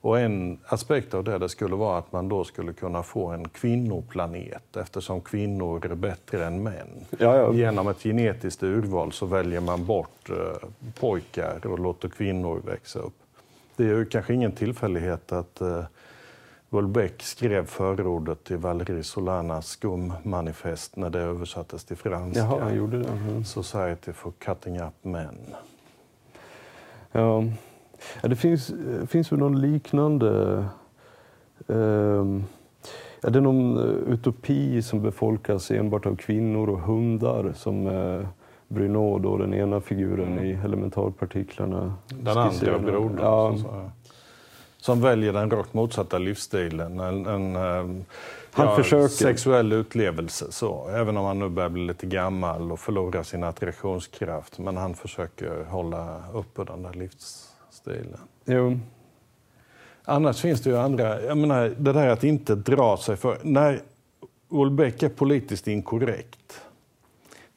Och 0.00 0.20
en 0.20 0.58
aspekt 0.66 1.14
av 1.14 1.24
det, 1.24 1.38
det 1.38 1.48
skulle 1.48 1.76
vara 1.76 1.98
att 1.98 2.12
man 2.12 2.28
då 2.28 2.44
skulle 2.44 2.72
kunna 2.72 3.02
få 3.02 3.26
en 3.26 3.48
kvinnoplanet 3.48 4.76
eftersom 4.76 5.20
kvinnor 5.20 5.86
är 5.86 5.94
bättre 5.94 6.46
än 6.46 6.62
män. 6.62 7.06
Ja, 7.18 7.36
ja. 7.36 7.52
Genom 7.52 7.88
ett 7.88 8.02
genetiskt 8.02 8.62
urval 8.62 9.12
så 9.12 9.26
väljer 9.26 9.60
man 9.60 9.86
bort 9.86 10.30
eh, 10.30 10.68
pojkar 11.00 11.66
och 11.66 11.78
låter 11.78 12.08
kvinnor 12.08 12.62
växa 12.66 12.98
upp. 12.98 13.16
Det 13.76 13.84
är 13.84 13.88
ju 13.88 14.06
kanske 14.06 14.34
ingen 14.34 14.52
tillfällighet 14.52 15.32
att 15.32 15.60
eh, 15.60 15.84
skrev 17.18 17.66
förordet 17.66 18.44
till 18.44 18.56
Valéry 18.56 19.02
Solanas 19.02 19.66
skummanifest 19.66 20.96
när 20.96 21.10
det 21.10 21.18
översattes 21.18 21.84
till 21.84 21.96
franska. 21.96 22.40
Jaha, 22.40 22.60
han 22.60 22.76
gjorde 22.76 22.98
det. 22.98 23.08
Mm. 23.08 23.44
Society 23.44 24.12
for 24.12 24.32
cutting 24.38 24.80
up 24.80 24.94
men. 25.02 25.54
Ja. 27.12 27.44
Ja, 28.22 28.28
det 28.28 28.36
finns, 28.36 28.72
finns 29.08 29.32
väl 29.32 29.38
någon 29.38 29.60
liknande... 29.60 30.64
Eh, 31.68 32.26
ja, 33.20 33.30
det 33.30 33.38
är 33.38 33.40
någon 33.40 33.78
eh, 33.78 34.12
utopi 34.12 34.82
som 34.82 35.02
befolkas 35.02 35.70
enbart 35.70 36.06
av 36.06 36.16
kvinnor 36.16 36.68
och 36.68 36.80
hundar 36.80 37.52
som 37.56 37.86
eh, 37.86 38.26
Bruno, 38.68 39.18
då, 39.18 39.36
den 39.36 39.54
ena 39.54 39.80
figuren 39.80 40.32
mm. 40.32 40.44
i 40.44 40.52
elementarpartiklarna, 40.64 41.94
Den 42.08 42.38
andra 42.38 42.78
brodern. 42.78 43.18
Ja. 43.22 43.56
Som 44.78 45.00
väljer 45.00 45.32
den 45.32 45.50
rakt 45.50 45.74
motsatta 45.74 46.18
livsstilen. 46.18 47.00
En, 47.00 47.26
en, 47.26 47.56
ehm, 47.56 48.04
han 48.52 48.66
ja, 48.66 48.76
försöker. 48.76 49.08
sexuell 49.08 49.72
utlevelse. 49.72 50.52
Så. 50.52 50.88
Även 50.88 51.16
om 51.16 51.24
han 51.24 51.38
nu 51.38 51.48
börjar 51.48 51.70
bli 51.70 51.86
lite 51.86 52.06
gammal 52.06 52.72
och 52.72 52.80
förlorar 52.80 53.22
sin 53.22 53.44
attraktionskraft. 53.44 54.58
Men 54.58 54.76
han 54.76 54.94
försöker 54.94 55.64
hålla 55.64 56.22
uppe 56.34 56.64
den 56.64 56.82
där 56.82 56.92
livs 56.92 57.55
stilen. 57.86 58.20
Jo. 58.44 58.78
Annars 60.04 60.40
finns 60.40 60.60
det 60.60 60.70
ju 60.70 60.78
andra, 60.78 61.22
jag 61.22 61.38
menar 61.38 61.74
det 61.78 61.92
där 61.92 62.08
att 62.08 62.24
inte 62.24 62.54
dra 62.54 62.96
sig 62.96 63.16
för, 63.16 63.38
när 63.42 63.80
Ulbeck 64.48 65.02
är 65.02 65.08
politiskt 65.08 65.68
inkorrekt 65.68 66.60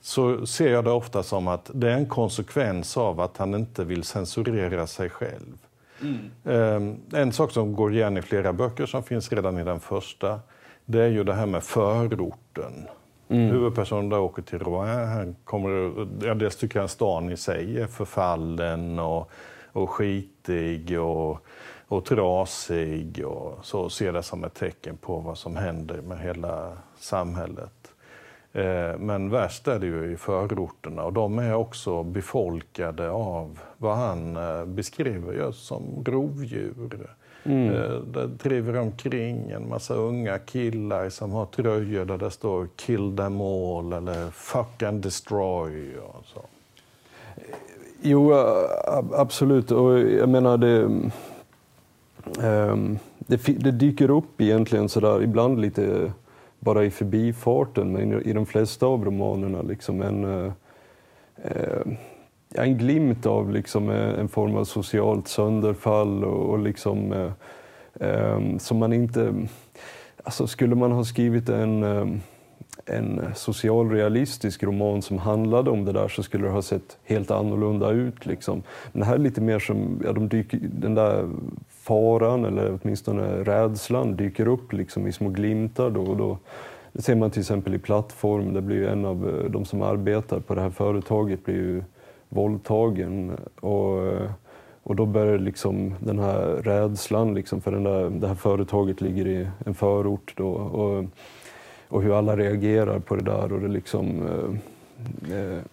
så 0.01 0.45
ser 0.45 0.71
jag 0.71 0.83
det 0.83 0.91
ofta 0.91 1.23
som 1.23 1.47
att 1.47 1.71
det 1.73 1.91
är 1.91 1.95
en 1.95 2.05
konsekvens 2.05 2.97
av 2.97 3.19
att 3.19 3.37
han 3.37 3.55
inte 3.55 3.83
vill 3.83 4.03
censurera 4.03 4.87
sig 4.87 5.09
själv. 5.09 5.57
Mm. 6.01 6.17
Ehm, 6.45 6.95
en 7.13 7.31
sak 7.31 7.51
som 7.51 7.73
går 7.73 7.93
igen 7.93 8.17
i 8.17 8.21
flera 8.21 8.53
böcker 8.53 8.85
som 8.85 9.03
finns 9.03 9.31
redan 9.31 9.57
i 9.57 9.63
den 9.63 9.79
första, 9.79 10.39
det 10.85 11.01
är 11.01 11.07
ju 11.07 11.23
det 11.23 11.33
här 11.33 11.45
med 11.45 11.63
förorten. 11.63 12.87
Mm. 13.29 13.51
Huvudpersonen 13.51 14.09
där 14.09 14.19
åker 14.19 14.41
till 14.41 14.59
Rouen, 14.59 15.07
han 15.07 15.35
kommer, 15.43 15.93
ja, 16.25 16.33
dels 16.33 16.55
tycker 16.55 16.79
han 16.79 16.89
stan 16.89 17.29
i 17.29 17.37
sig 17.37 17.81
är 17.81 17.87
förfallen 17.87 18.99
och 18.99 19.31
och 19.71 19.89
skitig 19.89 20.99
och, 20.99 21.45
och 21.87 22.05
trasig 22.05 23.25
och 23.25 23.65
så 23.65 23.89
ser 23.89 24.13
det 24.13 24.23
som 24.23 24.43
ett 24.43 24.53
tecken 24.53 24.97
på 24.97 25.19
vad 25.19 25.37
som 25.37 25.55
händer 25.55 26.01
med 26.01 26.19
hela 26.19 26.77
samhället. 26.97 27.93
Eh, 28.53 28.97
men 28.97 29.29
värst 29.29 29.67
är 29.67 29.79
det 29.79 29.85
ju 29.85 30.11
i 30.11 30.17
förorterna 30.17 31.03
och 31.03 31.13
de 31.13 31.39
är 31.39 31.53
också 31.53 32.03
befolkade 32.03 33.09
av 33.09 33.59
vad 33.77 33.97
han 33.97 34.37
eh, 34.37 34.65
beskriver 34.65 35.33
just 35.33 35.65
som 35.65 36.03
rovdjur. 36.05 37.07
Mm. 37.43 37.75
Eh, 37.75 37.91
där 37.91 38.27
driver 38.27 38.77
omkring 38.77 39.51
en 39.51 39.69
massa 39.69 39.93
unga 39.93 40.39
killar 40.39 41.09
som 41.09 41.31
har 41.31 41.45
tröjor 41.45 42.05
där 42.05 42.17
det 42.17 42.31
står 42.31 42.67
“kill 42.75 43.17
them 43.17 43.41
all” 43.41 43.93
eller 43.93 44.31
“fuck 44.31 44.83
and 44.83 45.03
destroy” 45.03 45.97
och 45.97 46.25
så. 46.25 46.41
Jo, 48.01 48.33
eh, 48.33 49.03
absolut. 49.13 49.71
Och 49.71 49.99
jag 49.99 50.29
menar, 50.29 50.57
det, 50.57 50.83
um, 52.47 52.99
det, 53.17 53.47
det, 53.47 53.71
dyker 53.71 54.09
upp 54.09 54.41
egentligen 54.41 54.89
sådär 54.89 55.23
ibland 55.23 55.61
lite 55.61 56.11
bara 56.59 56.85
i 56.85 56.91
förbifarten, 56.91 57.91
men 57.91 58.21
i, 58.21 58.33
de 58.33 58.45
flesta 58.45 58.85
av 58.85 59.05
romanerna 59.05 59.61
liksom 59.61 60.01
en, 60.01 60.25
uh, 60.25 60.51
en 62.55 62.77
glimt 62.77 63.25
av 63.25 63.51
liksom 63.51 63.89
en 63.89 64.27
form 64.27 64.55
av 64.55 64.63
socialt 64.63 65.27
sönderfall 65.27 66.23
och, 66.23 66.49
och 66.49 66.59
liksom 66.59 67.11
uh, 67.11 67.31
um, 67.93 68.59
som 68.59 68.77
man 68.77 68.93
inte... 68.93 69.33
Alltså 70.23 70.47
skulle 70.47 70.75
man 70.75 70.91
ha 70.91 71.03
skrivit 71.03 71.49
en, 71.49 71.83
ehm, 71.83 72.21
en 72.85 73.21
socialrealistisk 73.35 74.63
roman 74.63 75.01
som 75.01 75.17
handlade 75.17 75.69
om 75.69 75.85
det 75.85 75.91
där 75.91 76.07
så 76.07 76.23
skulle 76.23 76.47
det 76.47 76.53
ha 76.53 76.61
sett 76.61 76.97
helt 77.03 77.31
annorlunda 77.31 77.91
ut. 77.91 78.25
Liksom. 78.25 78.63
Men 78.91 78.99
det 78.99 79.05
här 79.05 79.13
är 79.13 79.19
lite 79.19 79.41
mer 79.41 79.59
som, 79.59 80.01
ja, 80.05 80.11
de 80.11 80.27
dyker, 80.27 80.59
den 80.61 80.95
där 80.95 81.29
faran 81.69 82.45
eller 82.45 82.79
åtminstone 82.81 83.43
rädslan 83.43 84.15
dyker 84.15 84.47
upp 84.47 84.73
liksom 84.73 85.07
i 85.07 85.11
små 85.11 85.29
glimtar 85.29 85.89
då 85.89 86.01
och 86.01 86.17
då. 86.17 86.37
Det 86.93 87.01
ser 87.01 87.15
man 87.15 87.31
till 87.31 87.39
exempel 87.39 87.75
i 87.75 87.79
Plattform, 87.79 88.53
det 88.53 88.61
blir 88.61 88.77
ju 88.77 88.87
en 88.87 89.05
av 89.05 89.29
eh, 89.29 89.51
de 89.51 89.65
som 89.65 89.81
arbetar 89.81 90.39
på 90.39 90.55
det 90.55 90.61
här 90.61 90.69
företaget 90.69 91.45
blir 91.45 91.55
ju 91.55 91.83
våldtagen. 92.29 93.37
Och, 93.59 94.07
eh, 94.07 94.31
och 94.83 94.95
då 94.95 95.05
börjar 95.05 95.37
liksom 95.37 95.95
den 95.99 96.19
här 96.19 96.41
rädslan, 96.63 97.33
liksom, 97.33 97.61
för 97.61 97.71
den 97.71 97.83
där, 97.83 98.09
det 98.09 98.27
här 98.27 98.35
företaget 98.35 99.01
ligger 99.01 99.27
i 99.27 99.47
en 99.65 99.73
förort. 99.73 100.33
Då, 100.37 100.49
och, 100.49 101.05
och 101.89 102.03
hur 102.03 102.17
alla 102.17 102.37
reagerar 102.37 102.99
på 102.99 103.15
det 103.15 103.23
där. 103.23 103.53
Och 103.53 103.59
det 103.59 103.67
liksom, 103.67 104.27
eh, 105.27 105.37
eh. 105.37 105.63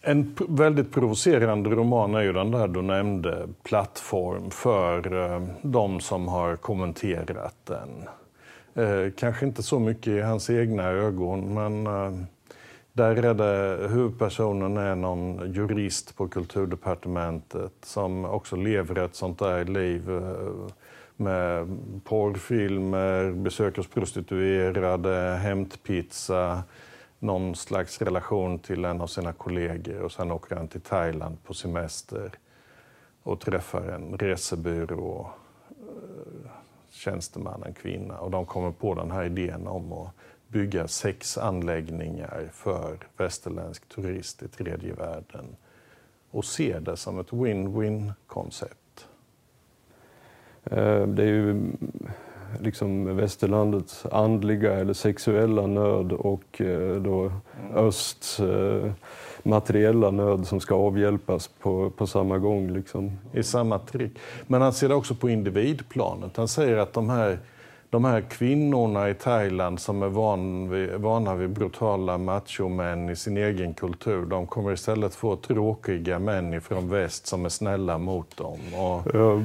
En 0.00 0.36
väldigt 0.48 0.92
provocerande 0.92 1.70
roman 1.70 2.14
är 2.14 2.22
ju 2.22 2.32
den 2.32 2.50
där 2.50 2.68
du 2.68 2.82
nämnde, 2.82 3.48
Plattform, 3.62 4.50
för 4.50 5.12
eh, 5.32 5.42
de 5.62 6.00
som 6.00 6.28
har 6.28 6.56
kommenterat 6.56 7.54
den. 7.64 8.08
Eh, 8.74 9.12
kanske 9.16 9.46
inte 9.46 9.62
så 9.62 9.78
mycket 9.78 10.06
i 10.06 10.20
hans 10.20 10.50
egna 10.50 10.82
ögon, 10.82 11.54
men 11.54 11.86
eh, 11.86 12.24
där 12.92 13.24
är 13.24 13.34
det, 13.34 13.88
huvudpersonen 13.88 14.76
är 14.76 14.94
någon 14.94 15.52
jurist 15.52 16.16
på 16.16 16.28
kulturdepartementet 16.28 17.72
som 17.82 18.24
också 18.24 18.56
lever 18.56 18.98
ett 18.98 19.14
sånt 19.14 19.38
där 19.38 19.64
liv 19.64 20.10
eh, 20.10 20.72
med 21.18 21.80
porrfilmer, 22.04 23.30
besök 23.30 23.76
hos 23.76 23.88
prostituerade, 23.88 25.36
hämtpizza, 25.36 26.62
någon 27.18 27.54
slags 27.54 28.02
relation 28.02 28.58
till 28.58 28.84
en 28.84 29.00
av 29.00 29.06
sina 29.06 29.32
kollegor 29.32 30.02
och 30.02 30.12
sen 30.12 30.32
åker 30.32 30.56
han 30.56 30.68
till 30.68 30.80
Thailand 30.80 31.44
på 31.44 31.54
semester 31.54 32.30
och 33.22 33.40
träffar 33.40 33.82
en 33.82 34.18
resebyrå 34.18 35.30
eh, 35.70 36.50
tjänsteman, 36.90 37.62
en 37.62 37.74
kvinna 37.74 38.18
och 38.18 38.30
de 38.30 38.46
kommer 38.46 38.70
på 38.70 38.94
den 38.94 39.10
här 39.10 39.24
idén 39.24 39.66
om 39.66 39.92
att 39.92 40.10
bygga 40.48 40.88
sex 40.88 41.38
anläggningar 41.38 42.48
för 42.52 42.98
västerländsk 43.16 43.88
turist 43.88 44.42
i 44.42 44.48
tredje 44.48 44.92
världen 44.92 45.56
och 46.30 46.44
ser 46.44 46.80
det 46.80 46.96
som 46.96 47.18
ett 47.18 47.30
win-win 47.30 48.12
koncept. 48.26 48.77
Eh, 50.64 51.02
det 51.02 51.22
är 51.22 51.26
ju 51.26 51.72
liksom 52.60 53.16
västerlandets 53.16 54.06
andliga 54.06 54.74
eller 54.74 54.92
sexuella 54.92 55.66
nöd 55.66 56.12
och 56.12 56.60
eh, 56.60 56.96
då 56.96 57.20
mm. 57.20 57.40
östs 57.74 58.40
eh, 58.40 58.92
materiella 59.42 60.10
nöd 60.10 60.46
som 60.46 60.60
ska 60.60 60.74
avhjälpas 60.74 61.48
på, 61.48 61.90
på 61.90 62.06
samma 62.06 62.38
gång. 62.38 62.70
Liksom. 62.70 63.18
I 63.32 63.42
samma 63.42 63.78
trick. 63.78 64.18
Men 64.46 64.62
han 64.62 64.72
ser 64.72 64.88
det 64.88 64.94
också 64.94 65.14
på 65.14 65.30
individplanet. 65.30 66.36
Han 66.36 66.48
säger 66.48 66.76
att 66.76 66.92
de 66.92 67.10
här 67.10 67.38
de 67.90 68.04
här 68.04 68.20
kvinnorna 68.20 69.10
i 69.10 69.14
Thailand 69.14 69.80
som 69.80 70.02
är 70.02 70.08
van 70.08 70.70
vid, 70.70 70.92
vana 70.92 71.34
vid 71.34 71.50
brutala 71.50 72.18
machomän 72.18 73.10
i 73.10 73.16
sin 73.16 73.36
egen 73.36 73.74
kultur, 73.74 74.26
de 74.26 74.46
kommer 74.46 74.72
istället 74.72 75.14
få 75.14 75.36
tråkiga 75.36 76.18
män 76.18 76.60
från 76.60 76.88
väst 76.88 77.26
som 77.26 77.44
är 77.44 77.48
snälla 77.48 77.98
mot 77.98 78.36
dem. 78.36 78.58
Och, 78.74 79.14
ja. 79.14 79.42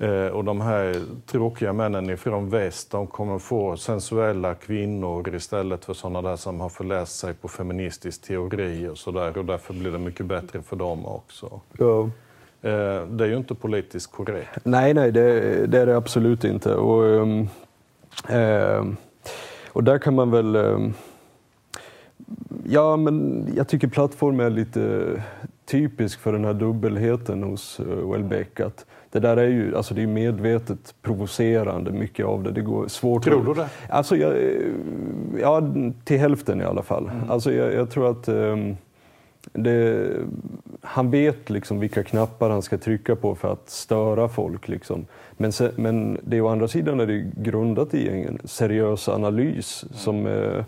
Eh, 0.00 0.26
och 0.26 0.44
de 0.44 0.60
här 0.60 0.96
tråkiga 1.26 1.72
männen 1.72 2.18
från 2.18 2.48
väst, 2.48 2.90
de 2.90 3.06
kommer 3.06 3.38
få 3.38 3.76
sensuella 3.76 4.54
kvinnor 4.54 5.34
istället 5.34 5.84
för 5.84 5.94
sådana 5.94 6.28
där 6.28 6.36
som 6.36 6.60
har 6.60 6.68
förläst 6.68 7.18
sig 7.18 7.34
på 7.34 7.48
feministisk 7.48 8.22
teori 8.22 8.88
och 8.88 8.98
sådär. 8.98 9.38
Och 9.38 9.44
därför 9.44 9.74
blir 9.74 9.92
det 9.92 9.98
mycket 9.98 10.26
bättre 10.26 10.62
för 10.62 10.76
dem 10.76 11.06
också. 11.06 11.60
Ja. 11.78 12.02
Eh, 12.62 13.06
det 13.06 13.24
är 13.24 13.28
ju 13.28 13.36
inte 13.36 13.54
politiskt 13.54 14.12
korrekt. 14.12 14.58
Nej, 14.64 14.94
nej, 14.94 15.12
det, 15.12 15.66
det 15.66 15.78
är 15.78 15.86
det 15.86 15.96
absolut 15.96 16.44
inte. 16.44 16.74
Och, 16.74 17.02
um, 17.02 17.48
Eh, 18.28 18.84
och 19.68 19.84
där 19.84 19.98
kan 19.98 20.14
man 20.14 20.30
väl... 20.30 20.56
Eh, 20.56 20.78
ja, 22.64 22.96
men 22.96 23.46
jag 23.56 23.68
tycker 23.68 23.88
plattform 23.88 24.40
är 24.40 24.50
lite 24.50 25.06
typisk 25.66 26.20
för 26.20 26.32
den 26.32 26.44
här 26.44 26.54
dubbelheten 26.54 27.42
hos 27.42 27.80
uh, 27.80 28.12
Welbeck. 28.12 28.60
Att 28.60 28.86
det 29.10 29.20
där 29.20 29.36
är 29.36 29.48
ju 29.48 29.76
alltså 29.76 29.94
det 29.94 30.02
är 30.02 30.06
medvetet 30.06 30.94
provocerande, 31.02 31.90
mycket 31.90 32.26
av 32.26 32.42
det. 32.42 32.50
Det 32.50 32.60
går 32.60 32.88
svårt 32.88 33.24
Tror 33.24 33.44
du 33.44 33.54
det? 33.54 33.68
Alltså, 33.88 34.16
jag, 34.16 34.36
ja, 35.40 35.62
till 36.04 36.18
hälften 36.18 36.60
i 36.60 36.64
alla 36.64 36.82
fall. 36.82 37.10
Mm. 37.14 37.30
Alltså, 37.30 37.52
jag, 37.52 37.74
jag 37.74 37.90
tror 37.90 38.10
att 38.10 38.28
um, 38.28 38.76
det, 39.52 40.10
han 40.82 41.10
vet 41.10 41.50
liksom 41.50 41.80
vilka 41.80 42.02
knappar 42.02 42.50
han 42.50 42.62
ska 42.62 42.78
trycka 42.78 43.16
på 43.16 43.34
för 43.34 43.52
att 43.52 43.70
störa 43.70 44.28
folk. 44.28 44.68
Liksom. 44.68 45.06
Men, 45.36 45.52
se, 45.52 45.70
men 45.76 46.18
det 46.22 46.36
är 46.36 46.40
å 46.40 46.48
andra 46.48 46.68
sidan 46.68 47.00
är 47.00 47.06
det 47.06 47.30
grundat 47.36 47.94
i 47.94 48.08
en 48.08 48.38
seriös 48.44 49.08
analys 49.08 49.84
som... 49.92 50.26
Eh, 50.26 50.64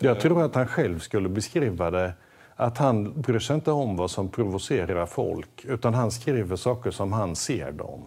jag 0.00 0.20
tror 0.20 0.42
att 0.42 0.54
han 0.54 0.66
själv 0.66 0.98
skulle 0.98 1.28
beskriva 1.28 1.90
det 1.90 2.12
att 2.60 2.78
han 2.78 3.20
bryr 3.20 3.38
sig 3.38 3.54
inte 3.54 3.70
om 3.70 3.96
vad 3.96 4.10
som 4.10 4.28
provocerar 4.28 5.06
folk 5.06 5.64
utan 5.64 5.94
han 5.94 6.10
skriver 6.10 6.56
saker 6.56 6.90
som 6.90 7.12
han 7.12 7.36
ser 7.36 7.72
dem. 7.72 8.00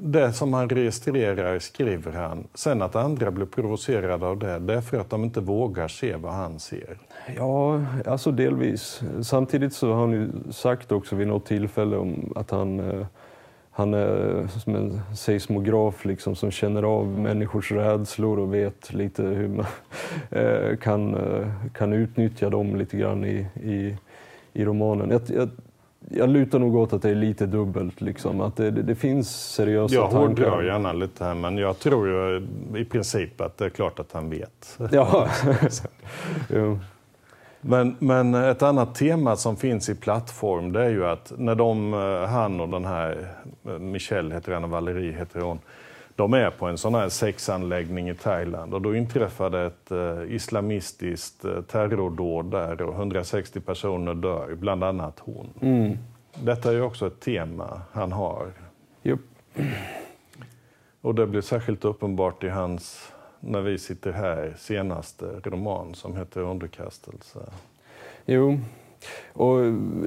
Det 0.00 0.32
som 0.32 0.52
han 0.52 0.68
registrerar 0.68 1.58
skriver 1.58 2.12
han. 2.12 2.46
Sen 2.54 2.82
att 2.82 2.96
andra 2.96 3.30
blir 3.30 3.46
provocerade 3.46 4.26
av 4.26 4.38
det, 4.38 4.58
det 4.58 4.74
är 4.74 4.80
för 4.80 5.00
att 5.00 5.10
de 5.10 5.24
inte 5.24 5.40
vågar 5.40 5.88
se 5.88 6.16
vad 6.16 6.32
han 6.32 6.58
ser. 6.58 6.98
Ja, 7.36 7.84
alltså 8.06 8.30
delvis. 8.30 9.02
Samtidigt 9.22 9.74
så 9.74 9.92
har 9.92 10.00
han 10.00 10.12
ju 10.12 10.30
sagt 10.50 10.92
också 10.92 11.16
vid 11.16 11.28
något 11.28 11.46
tillfälle 11.46 11.96
om 11.96 12.32
att 12.36 12.50
han 12.50 12.80
eh, 12.80 13.06
han 13.78 13.94
är 13.94 14.46
som 14.46 14.74
en 14.74 15.00
seismograf 15.14 16.04
liksom, 16.04 16.36
som 16.36 16.50
känner 16.50 16.82
av 16.82 17.06
människors 17.18 17.72
rädslor 17.72 18.38
och 18.38 18.54
vet 18.54 18.92
lite 18.92 19.22
hur 19.22 19.48
man 19.48 19.66
eh, 20.30 20.76
kan, 20.76 21.14
eh, 21.14 21.46
kan 21.74 21.92
utnyttja 21.92 22.50
dem 22.50 22.76
lite 22.76 22.96
grann 22.96 23.24
i, 23.24 23.46
i, 23.54 23.96
i 24.52 24.64
romanen. 24.64 25.10
Jag, 25.10 25.20
jag, 25.26 25.48
jag 26.10 26.28
lutar 26.30 26.58
nog 26.58 26.76
åt 26.76 26.92
att 26.92 27.02
det 27.02 27.10
är 27.10 27.14
lite 27.14 27.46
dubbelt, 27.46 28.00
liksom. 28.00 28.40
att 28.40 28.56
det, 28.56 28.70
det, 28.70 28.82
det 28.82 28.94
finns 28.94 29.52
seriösa 29.54 29.94
jag 29.94 30.10
tankar. 30.10 30.44
Jag 30.44 30.50
hårdrar 30.50 30.62
gärna 30.62 30.92
lite 30.92 31.24
här, 31.24 31.34
men 31.34 31.58
jag 31.58 31.78
tror 31.78 32.08
ju 32.08 32.46
i 32.80 32.84
princip 32.84 33.40
att 33.40 33.58
det 33.58 33.64
är 33.64 33.70
klart 33.70 33.98
att 33.98 34.12
han 34.12 34.30
vet. 34.30 34.78
Ja. 34.92 35.28
Men, 37.60 37.96
men 37.98 38.34
ett 38.34 38.62
annat 38.62 38.94
tema 38.94 39.36
som 39.36 39.56
finns 39.56 39.88
i 39.88 39.94
plattform 39.94 40.72
det 40.72 40.84
är 40.84 40.90
ju 40.90 41.06
att 41.06 41.32
när 41.36 41.54
de, 41.54 41.94
eh, 41.94 42.28
han 42.28 42.60
och 42.60 42.68
den 42.68 42.84
här, 42.84 43.28
eh, 43.64 43.78
Michelle 43.78 44.34
heter 44.34 44.52
han 44.52 44.64
och 44.64 44.70
Valerie 44.70 45.12
heter 45.12 45.40
hon, 45.40 45.58
de 46.16 46.34
är 46.34 46.50
på 46.50 46.66
en 46.66 46.78
sån 46.78 46.94
här 46.94 47.08
sexanläggning 47.08 48.08
i 48.08 48.14
Thailand 48.14 48.74
och 48.74 48.82
då 48.82 48.96
inträffar 48.96 49.50
det 49.50 49.66
ett 49.66 49.90
eh, 49.90 50.34
islamistiskt 50.34 51.44
terrordåd 51.68 52.50
där 52.50 52.82
och 52.82 52.94
160 52.94 53.60
personer 53.60 54.14
dör, 54.14 54.54
bland 54.54 54.84
annat 54.84 55.18
hon. 55.18 55.46
Mm. 55.60 55.98
Detta 56.34 56.68
är 56.68 56.74
ju 56.74 56.82
också 56.82 57.06
ett 57.06 57.20
tema 57.20 57.80
han 57.92 58.12
har. 58.12 58.52
Yep. 59.02 59.20
Och 61.00 61.14
det 61.14 61.26
blir 61.26 61.40
särskilt 61.40 61.84
uppenbart 61.84 62.44
i 62.44 62.48
hans 62.48 63.12
när 63.40 63.60
vi 63.60 63.78
sitter 63.78 64.12
här 64.12 64.54
senaste 64.58 65.26
roman 65.44 65.94
som 65.94 66.16
heter 66.16 66.40
Underkastelse. 66.40 67.38
Jo, 68.26 68.60
och 69.32 69.58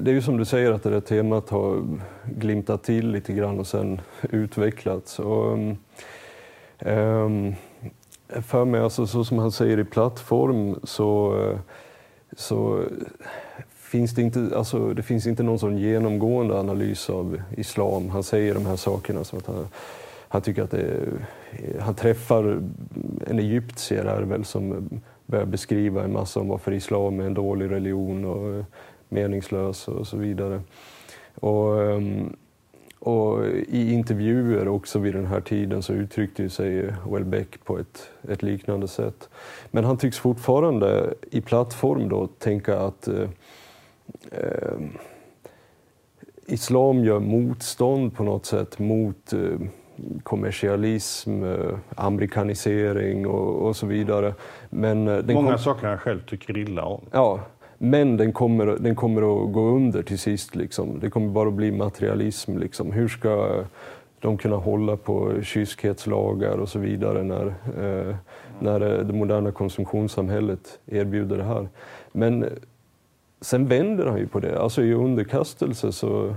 det 0.01 0.11
är 0.11 0.15
ju 0.15 0.21
som 0.21 0.37
du 0.37 0.45
säger 0.45 0.71
att 0.71 0.83
det 0.83 0.89
där 0.89 1.01
temat 1.01 1.49
har 1.49 1.83
glimtat 2.25 2.83
till 2.83 3.11
lite 3.11 3.33
grann 3.33 3.59
och 3.59 3.67
sen 3.67 4.01
utvecklats. 4.21 5.19
Och, 5.19 5.53
um, 5.53 5.77
um, 6.79 7.55
för 8.41 8.65
mig, 8.65 8.81
alltså, 8.81 9.07
så 9.07 9.25
som 9.25 9.37
han 9.37 9.51
säger 9.51 9.79
i 9.79 9.83
plattform, 9.83 10.79
så, 10.83 11.37
så 12.37 12.83
finns 13.75 14.15
det 14.15 14.21
inte, 14.21 14.49
alltså, 14.55 14.93
det 14.93 15.03
finns 15.03 15.27
inte 15.27 15.43
någon 15.43 15.59
sån 15.59 15.77
genomgående 15.77 16.59
analys 16.59 17.09
av 17.09 17.41
islam. 17.57 18.09
Han 18.09 18.23
säger 18.23 18.53
de 18.53 18.65
här 18.65 18.75
sakerna 18.75 19.23
som 19.23 19.39
att 19.39 19.47
han 19.47 19.67
han 20.31 20.41
tycker 20.41 20.63
att 20.63 20.71
det, 20.71 20.99
han 21.79 21.95
träffar 21.95 22.61
en 23.27 23.39
egyptier 23.39 24.05
här 24.05 24.21
väl 24.21 24.45
som 24.45 24.89
börjar 25.25 25.45
beskriva 25.45 26.03
en 26.03 26.13
massa 26.13 26.39
om 26.39 26.47
varför 26.47 26.71
islam 26.71 27.19
är 27.19 27.23
en 27.23 27.33
dålig 27.33 27.71
religion 27.71 28.25
och 28.25 28.55
eh, 28.55 28.65
meningslös 29.09 29.87
och 29.87 30.07
så 30.07 30.17
vidare. 30.17 30.61
Och, 31.35 31.83
ehm, 31.83 32.35
och 32.99 33.45
i 33.47 33.93
intervjuer 33.93 34.67
också 34.67 34.99
vid 34.99 35.13
den 35.13 35.25
här 35.25 35.41
tiden 35.41 35.83
så 35.83 35.93
uttryckte 35.93 36.49
sig 36.49 36.93
Welbeck 37.09 37.65
på 37.65 37.77
ett, 37.79 38.09
ett 38.29 38.43
liknande 38.43 38.87
sätt. 38.87 39.29
Men 39.71 39.83
han 39.83 39.97
tycks 39.97 40.19
fortfarande 40.19 41.13
i 41.31 41.41
plattform 41.41 42.09
då 42.09 42.27
tänka 42.27 42.79
att 42.79 43.07
eh, 43.07 43.29
ehm, 44.31 44.89
islam 46.45 47.05
gör 47.05 47.19
motstånd 47.19 48.15
på 48.15 48.23
något 48.23 48.45
sätt 48.45 48.79
mot 48.79 49.33
eh, 49.33 49.59
kommersialism, 50.23 51.43
eh, 51.43 51.77
amerikanisering 51.95 53.27
och, 53.27 53.67
och 53.67 53.75
så 53.75 53.85
vidare. 53.87 54.33
Men 54.69 55.05
den 55.05 55.33
Många 55.33 55.49
kom... 55.49 55.59
saker 55.59 55.87
han 55.87 55.97
själv 55.97 56.19
tycker 56.25 56.57
illa 56.57 56.83
om. 56.83 57.01
Ja, 57.11 57.39
men 57.77 58.17
den 58.17 58.33
kommer, 58.33 58.65
den 58.65 58.95
kommer 58.95 59.21
att 59.21 59.53
gå 59.53 59.61
under 59.61 60.03
till 60.03 60.19
sist. 60.19 60.55
Liksom. 60.55 60.99
Det 60.99 61.09
kommer 61.09 61.27
bara 61.27 61.47
att 61.47 61.53
bli 61.53 61.71
materialism. 61.71 62.57
Liksom. 62.57 62.91
Hur 62.91 63.07
ska 63.07 63.63
de 64.19 64.37
kunna 64.37 64.55
hålla 64.55 64.97
på 64.97 65.41
kyskhetslagar 65.41 66.57
och 66.57 66.69
så 66.69 66.79
vidare 66.79 67.23
när, 67.23 67.45
eh, 67.47 68.15
när 68.59 68.79
det 68.79 69.13
moderna 69.13 69.51
konsumtionssamhället 69.51 70.79
erbjuder 70.85 71.37
det 71.37 71.43
här. 71.43 71.69
Men 72.11 72.45
sen 73.41 73.67
vänder 73.67 74.05
han 74.05 74.17
ju 74.17 74.27
på 74.27 74.39
det. 74.39 74.59
Alltså 74.59 74.83
i 74.83 74.93
underkastelse 74.93 75.91
så 75.91 76.27
Eh, 76.27 76.35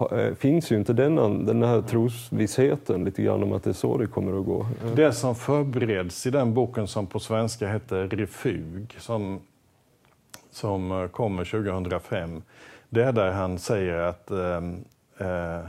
Eh, 0.00 0.34
finns 0.34 0.72
ju 0.72 0.76
inte 0.76 0.92
den, 0.92 1.46
den 1.46 1.62
här 1.62 1.82
trosvissheten 1.82 3.04
lite 3.04 3.22
grann 3.22 3.42
om 3.42 3.52
att 3.52 3.64
det 3.64 3.70
är 3.70 3.74
så 3.74 3.98
det 3.98 4.06
kommer 4.06 4.40
att 4.40 4.46
gå. 4.46 4.60
Eh. 4.60 4.66
Det 4.94 5.12
som 5.12 5.34
förbereds 5.34 6.26
i 6.26 6.30
den 6.30 6.54
boken 6.54 6.86
som 6.86 7.06
på 7.06 7.20
svenska 7.20 7.68
heter 7.68 8.08
Refug, 8.08 8.96
som, 8.98 9.40
som 10.50 10.92
eh, 10.92 11.08
kommer 11.08 11.44
2005, 11.44 12.42
det 12.88 13.04
är 13.04 13.12
där 13.12 13.32
han 13.32 13.58
säger 13.58 13.98
att 13.98 14.30
eh, 14.30 14.56
eh, 15.18 15.60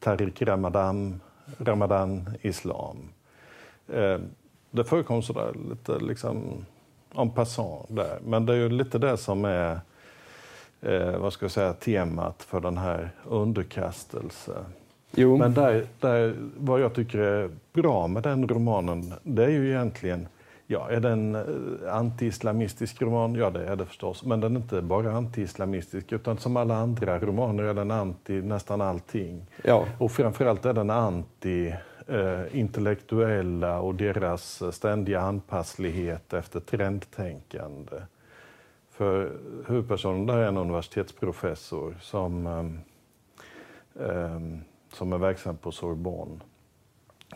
Tariq 0.00 0.42
Ramadan, 0.42 1.20
Ramadan 1.58 2.30
Islam. 2.42 2.96
Eh, 3.88 4.18
det 4.70 4.84
förekom 4.84 5.22
sådär 5.22 5.52
lite 5.70 5.98
liksom 5.98 6.66
en 7.14 7.30
passant 7.30 7.86
där. 7.88 8.18
Men 8.24 8.46
det 8.46 8.52
är 8.52 8.56
ju 8.56 8.68
lite 8.68 8.98
det 8.98 9.16
som 9.16 9.44
är 9.44 9.80
eh, 10.80 11.18
vad 11.18 11.32
ska 11.32 11.44
jag 11.44 11.52
säga, 11.52 11.72
temat 11.72 12.42
för 12.42 12.60
den 12.60 12.78
här 12.78 13.10
underkastelsen. 13.24 14.64
Jo. 15.10 15.36
Men 15.36 15.54
där, 15.54 15.86
där, 16.00 16.34
vad 16.56 16.80
jag 16.80 16.94
tycker 16.94 17.18
är 17.18 17.50
bra 17.72 18.06
med 18.06 18.22
den 18.22 18.48
romanen, 18.48 19.14
det 19.22 19.44
är 19.44 19.48
ju 19.48 19.70
egentligen 19.70 20.28
Ja, 20.66 20.90
är 20.90 21.00
den 21.00 21.34
eh, 21.34 21.94
anti-islamistisk 21.94 23.02
roman? 23.02 23.34
Ja, 23.34 23.50
det 23.50 23.66
är 23.66 23.76
det 23.76 23.86
förstås. 23.86 24.24
Men 24.24 24.40
den 24.40 24.56
är 24.56 24.60
inte 24.60 24.82
bara 24.82 25.12
anti-islamistisk, 25.12 26.12
utan 26.12 26.38
som 26.38 26.56
alla 26.56 26.76
andra 26.76 27.18
romaner 27.18 27.62
är 27.62 27.74
den 27.74 27.90
anti 27.90 28.42
nästan 28.42 28.80
allting. 28.80 29.46
Ja. 29.64 29.86
Och 29.98 30.12
framförallt 30.12 30.64
är 30.64 30.72
den 30.72 30.90
anti 30.90 31.74
eh, 32.06 32.58
intellektuella 32.58 33.80
och 33.80 33.94
deras 33.94 34.62
ständiga 34.74 35.20
anpasslighet 35.20 36.32
efter 36.32 36.60
trendtänkande. 36.60 38.02
För 38.90 39.32
huvudpersonen 39.66 40.26
där 40.26 40.36
är 40.36 40.48
en 40.48 40.56
universitetsprofessor 40.56 41.96
som, 42.00 42.46
eh, 42.46 44.06
eh, 44.06 44.40
som 44.92 45.12
är 45.12 45.18
verksam 45.18 45.56
på 45.56 45.72
Sorbonne. 45.72 46.40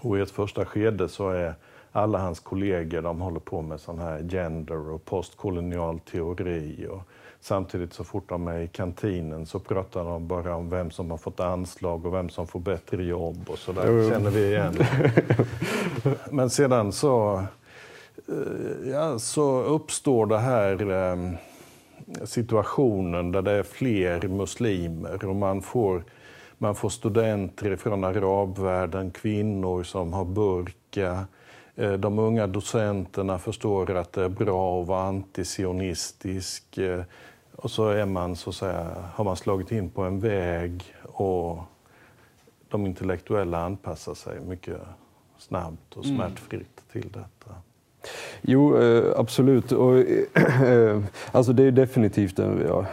Och 0.01 0.19
i 0.19 0.21
ett 0.21 0.31
första 0.31 0.65
skede 0.65 1.09
så 1.09 1.31
är 1.31 1.55
alla 1.93 2.19
hans 2.19 2.41
kollegor 2.41 3.03
de 3.03 3.21
håller 3.21 3.41
på 3.41 3.63
med 3.63 3.81
sån 3.81 3.99
här 3.99 4.23
gender 4.29 4.91
och 4.91 5.05
postkolonial 5.05 6.01
teori. 6.01 6.87
Och 6.91 7.03
samtidigt 7.41 7.93
så 7.93 8.05
fort 8.05 8.29
de 8.29 8.49
är 8.49 8.61
i 8.61 8.69
kantinen 8.69 9.47
så 9.47 9.59
pratar 9.59 10.05
de 10.05 10.29
bara 10.29 10.57
om 10.57 10.71
vem 10.71 10.91
som 10.91 11.11
har 11.11 11.19
fått 11.19 11.41
anslag 11.41 12.07
och 12.07 12.15
vem 12.15 12.29
som 12.29 12.47
får 12.47 12.61
bättre 12.61 13.05
jobb 13.05 13.51
och 13.51 13.59
så 13.59 13.73
där 13.73 14.11
känner 14.11 14.31
vi 14.31 14.47
igen. 14.47 14.75
Men 16.31 16.51
sedan 16.51 16.93
så, 16.93 17.43
eh, 18.29 18.91
ja, 18.91 19.19
så 19.19 19.63
uppstår 19.63 20.27
det 20.27 20.39
här 20.39 20.91
eh, 20.91 21.33
situationen 22.25 23.33
där 23.33 23.43
det 23.43 23.53
är 23.53 23.63
fler 23.63 24.29
muslimer 24.29 25.25
och 25.25 25.37
man 25.37 25.63
får 25.63 26.05
man 26.63 26.75
får 26.75 26.89
studenter 26.89 27.77
från 27.77 28.05
arabvärlden, 28.05 29.11
kvinnor 29.11 29.83
som 29.83 30.13
har 30.13 30.25
burka, 30.25 31.27
de 31.81 32.19
unga 32.19 32.47
docenterna 32.47 33.39
förstår 33.39 33.97
att 33.97 34.13
det 34.13 34.25
är 34.25 34.29
bra 34.29 34.83
att 34.83 34.89
vara 34.89 35.03
antisionistisk. 35.03 36.79
Eh, 36.79 37.03
och 37.57 37.71
så 37.71 37.89
är 37.89 38.07
man, 38.07 38.37
så 38.37 38.53
säga, 38.53 38.87
har 39.15 39.25
man 39.25 39.37
slagit 39.37 39.73
in 39.73 39.91
på 39.91 40.03
en 40.03 40.21
väg 40.21 40.95
och 41.03 41.59
de 42.69 42.87
intellektuella 42.87 43.59
anpassar 43.59 44.15
sig 44.15 44.41
mycket 44.41 44.77
snabbt 45.39 45.97
och 45.97 46.05
mm. 46.05 46.17
smärtfritt 46.17 46.83
till 46.93 47.09
detta. 47.13 47.55
Jo, 48.43 48.79
eh, 48.79 49.13
absolut. 49.17 49.73
Och, 49.73 49.95
alltså 51.33 51.53
det 51.53 51.63
är 51.63 51.71
definitivt 51.71 52.39
en, 52.39 52.65
ja, 52.69 52.87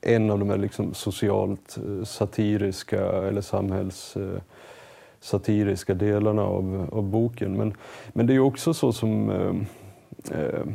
en 0.00 0.30
av 0.30 0.38
de 0.38 0.50
här 0.50 0.58
liksom 0.58 0.94
socialt 0.94 1.78
satiriska 2.04 3.00
eller 3.00 3.40
samhälls 3.40 4.16
satiriska 5.24 5.94
delarna 5.94 6.42
av, 6.42 6.88
av 6.92 7.02
boken. 7.02 7.56
Men, 7.56 7.74
men 8.12 8.26
det 8.26 8.34
är 8.34 8.38
också 8.38 8.74
så 8.74 8.92
som... 8.92 9.30
Eh, 9.30 10.40
eh, 10.40 10.66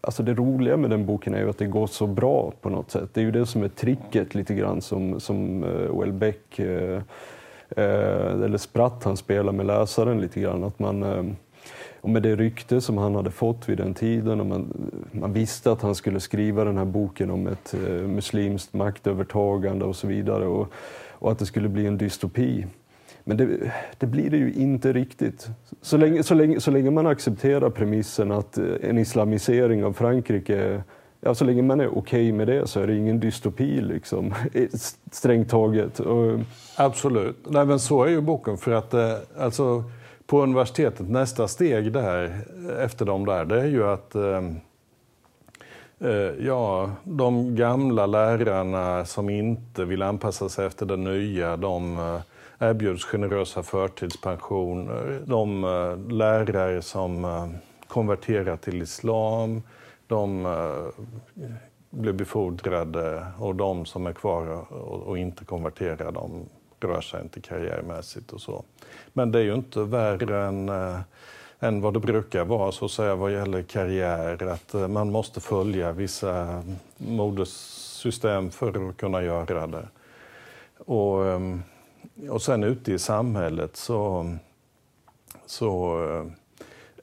alltså 0.00 0.22
det 0.22 0.34
roliga 0.34 0.76
med 0.76 0.90
den 0.90 1.06
boken 1.06 1.34
är 1.34 1.40
ju 1.40 1.50
att 1.50 1.58
det 1.58 1.66
går 1.66 1.86
så 1.86 2.06
bra 2.06 2.52
på 2.60 2.70
något 2.70 2.90
sätt. 2.90 3.10
Det 3.14 3.20
är 3.20 3.24
ju 3.24 3.30
det 3.30 3.46
som 3.46 3.62
är 3.62 3.68
tricket 3.68 4.34
lite 4.34 4.54
grann 4.54 4.82
som, 4.82 5.20
som 5.20 5.64
eh, 5.64 6.00
Welbeck 6.00 6.58
eh, 6.58 7.02
eh, 7.76 8.42
eller 8.44 8.58
Spratt 8.58 9.04
han 9.04 9.16
spelar 9.16 9.52
med 9.52 9.66
läsaren 9.66 10.20
lite 10.20 10.40
grann. 10.40 10.64
Att 10.64 10.78
man, 10.78 11.02
eh, 11.02 11.24
och 12.00 12.10
med 12.10 12.22
det 12.22 12.36
rykte 12.36 12.80
som 12.80 12.98
han 12.98 13.14
hade 13.14 13.30
fått 13.30 13.68
vid 13.68 13.78
den 13.78 13.94
tiden 13.94 14.40
och 14.40 14.46
man, 14.46 14.90
man 15.12 15.32
visste 15.32 15.72
att 15.72 15.82
han 15.82 15.94
skulle 15.94 16.20
skriva 16.20 16.64
den 16.64 16.78
här 16.78 16.84
boken 16.84 17.30
om 17.30 17.46
ett 17.46 17.74
eh, 17.74 17.90
muslimskt 17.90 18.74
maktövertagande 18.74 19.84
och 19.84 19.96
så 19.96 20.06
vidare 20.06 20.46
och, 20.46 20.72
och 21.10 21.32
att 21.32 21.38
det 21.38 21.46
skulle 21.46 21.68
bli 21.68 21.86
en 21.86 21.98
dystopi. 21.98 22.66
Men 23.28 23.36
det, 23.36 23.72
det, 23.98 24.06
blir 24.06 24.30
det 24.30 24.36
ju 24.36 24.52
inte 24.52 24.92
riktigt. 24.92 25.48
Så 25.82 25.96
länge, 25.96 26.22
så, 26.22 26.34
länge, 26.34 26.60
så 26.60 26.70
länge 26.70 26.90
man 26.90 27.06
accepterar 27.06 27.70
premissen 27.70 28.32
att 28.32 28.58
eh, 28.58 28.64
en 28.82 28.98
islamisering 28.98 29.84
av 29.84 29.92
Frankrike 29.92 30.82
Ja, 31.20 31.34
så 31.34 31.44
länge 31.44 31.62
man 31.62 31.80
är 31.80 31.88
okej 31.88 31.98
okay 31.98 32.32
med 32.32 32.46
det 32.46 32.66
så 32.66 32.80
är 32.80 32.86
det 32.86 32.96
ingen 32.96 33.20
dystopi, 33.20 33.80
liksom, 33.80 34.34
strängt 35.10 35.50
taget. 35.50 36.00
Absolut. 36.76 37.36
Nej, 37.48 37.66
men 37.66 37.78
så 37.78 38.04
är 38.04 38.08
ju 38.08 38.20
boken. 38.20 38.58
För 38.58 38.72
att 38.72 38.94
eh, 38.94 39.14
alltså, 39.38 39.84
på 40.26 40.42
universitetet, 40.42 41.08
nästa 41.08 41.48
steg 41.48 41.92
där, 41.92 42.24
eh, 42.24 42.84
efter 42.84 43.04
de 43.04 43.26
där, 43.26 43.44
det 43.44 43.60
är 43.60 43.66
ju 43.66 43.84
att 43.84 44.14
eh, 44.14 44.42
eh, 46.10 46.46
Ja, 46.46 46.90
de 47.04 47.56
gamla 47.56 48.06
lärarna 48.06 49.04
som 49.04 49.30
inte 49.30 49.84
vill 49.84 50.02
anpassa 50.02 50.48
sig 50.48 50.66
efter 50.66 50.86
det 50.86 50.96
nya, 50.96 51.56
de 51.56 51.98
erbjuds 52.58 53.04
generösa 53.04 53.62
förtidspensioner. 53.62 55.22
De 55.26 55.64
eh, 55.64 56.12
lärare 56.12 56.82
som 56.82 57.24
eh, 57.24 57.48
konverterar 57.88 58.56
till 58.56 58.82
islam, 58.82 59.62
de 60.06 60.46
eh, 60.46 61.04
blir 61.90 62.12
befordrade 62.12 63.26
och 63.38 63.54
de 63.54 63.86
som 63.86 64.06
är 64.06 64.12
kvar 64.12 64.72
och 65.06 65.18
inte 65.18 65.44
konverterar, 65.44 66.12
de 66.12 66.48
rör 66.80 67.00
sig 67.00 67.22
inte 67.22 67.40
karriärmässigt 67.40 68.32
och 68.32 68.40
så. 68.40 68.64
Men 69.12 69.32
det 69.32 69.38
är 69.38 69.42
ju 69.42 69.54
inte 69.54 69.80
värre 69.80 70.46
än, 70.46 70.70
än 71.60 71.80
vad 71.80 71.94
det 71.94 72.00
brukar 72.00 72.44
vara 72.44 72.72
så 72.72 72.84
att 72.84 72.90
säga 72.90 73.14
vad 73.14 73.32
gäller 73.32 73.62
karriär, 73.62 74.48
att 74.48 74.90
man 74.90 75.10
måste 75.10 75.40
följa 75.40 75.92
vissa 75.92 76.62
modessystem 76.96 78.50
för 78.50 78.88
att 78.88 78.96
kunna 78.96 79.22
göra 79.22 79.66
det. 79.66 79.88
Och, 80.78 81.26
ehm, 81.26 81.62
och 82.30 82.42
sen 82.42 82.64
ute 82.64 82.92
i 82.92 82.98
samhället 82.98 83.76
så, 83.76 84.32
så 85.46 86.00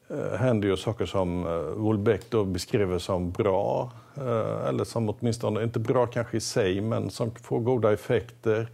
äh, 0.07 0.37
händer 0.37 0.67
ju 0.67 0.77
saker 0.77 1.05
som 1.05 1.43
Wolbeck 1.75 2.29
då 2.29 2.43
beskriver 2.43 2.99
som 2.99 3.31
bra, 3.31 3.91
äh, 4.17 4.67
eller 4.67 4.83
som 4.83 5.09
åtminstone, 5.09 5.63
inte 5.63 5.79
bra 5.79 6.05
kanske 6.05 6.37
i 6.37 6.41
sig, 6.41 6.81
men 6.81 7.09
som 7.09 7.31
får 7.31 7.59
goda 7.59 7.93
effekter. 7.93 8.67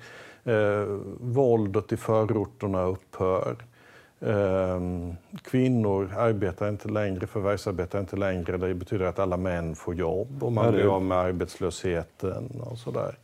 Äh, 0.43 0.83
våldet 1.19 1.91
i 1.91 1.97
förorterna 1.97 2.83
upphör. 2.83 3.55
Kvinnor 5.43 6.13
arbetar 6.17 6.69
inte 6.69 6.89
längre, 6.89 7.27
förvärvsarbetar 7.27 7.99
inte 7.99 8.15
längre. 8.15 8.57
Det 8.57 8.73
betyder 8.73 9.05
att 9.05 9.19
alla 9.19 9.37
män 9.37 9.75
får 9.75 9.95
jobb 9.95 10.43
och 10.43 10.51
man 10.51 10.71
blir 10.71 10.95
av 10.95 11.01
med 11.01 11.17
arbetslösheten 11.17 12.61
och 12.61 12.77
sådär. 12.77 13.17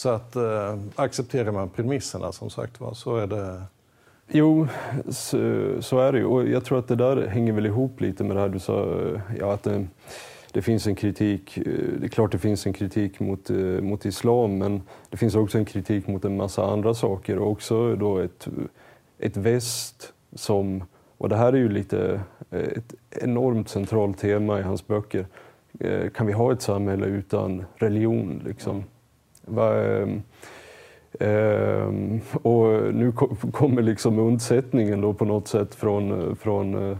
Så 0.00 0.08
att 0.08 0.36
eh, 0.36 0.78
accepterar 0.94 1.52
man 1.52 1.68
premisserna 1.68 2.32
som 2.32 2.50
sagt 2.50 2.80
var 2.80 2.94
så 2.94 3.16
är 3.16 3.26
det 3.26 3.62
Jo, 4.28 4.66
så, 5.08 5.36
så, 5.80 5.98
är 5.98 6.12
det 6.12 6.18
ju. 6.18 6.24
Och 6.24 6.48
jag 6.48 6.64
tror 6.64 6.78
att 6.78 6.88
det 6.88 6.96
där 6.96 7.26
hänger 7.26 7.52
väl 7.52 7.66
ihop 7.66 8.00
lite 8.00 8.24
med 8.24 8.36
det 8.36 8.40
här 8.40 8.48
du 8.48 8.58
sa, 8.58 9.00
eh, 9.00 9.20
ja, 9.38 9.52
att 9.52 9.62
det, 9.62 9.86
det 10.52 10.62
finns 10.62 10.86
en 10.86 10.94
kritik. 10.94 11.58
Eh, 11.58 11.64
det 11.98 12.06
är 12.06 12.08
klart 12.08 12.32
det 12.32 12.38
finns 12.38 12.66
en 12.66 12.72
kritik 12.72 13.20
mot, 13.20 13.50
mot 13.80 14.04
islam, 14.04 14.58
men 14.58 14.82
det 15.10 15.16
finns 15.16 15.34
också 15.34 15.58
en 15.58 15.64
kritik 15.64 16.06
mot 16.06 16.24
en 16.24 16.36
massa 16.36 16.66
andra 16.66 16.94
saker 16.94 17.38
och 17.38 17.50
också 17.50 17.96
då 17.96 18.18
ett, 18.18 18.48
ett 19.18 19.36
väst 19.36 20.12
som, 20.34 20.84
och 21.18 21.28
det 21.28 21.36
här 21.36 21.52
är 21.52 21.58
ju 21.58 21.68
lite 21.68 22.20
ett 22.50 22.94
enormt 23.10 23.68
centralt 23.68 24.18
tema 24.18 24.58
i 24.58 24.62
hans 24.62 24.86
böcker. 24.86 25.26
Kan 26.14 26.26
vi 26.26 26.32
ha 26.32 26.52
ett 26.52 26.62
samhälle 26.62 27.06
utan 27.06 27.64
religion? 27.76 28.42
Liksom? 28.44 28.84
Va, 29.50 29.72
Um, 31.20 32.20
och 32.42 32.94
nu 32.94 33.12
kommer 33.52 33.82
liksom 33.82 34.18
undsättningen 34.18 35.00
då 35.00 35.12
på 35.12 35.24
något 35.24 35.48
sätt 35.48 35.74
från... 35.74 36.36
från 36.36 36.98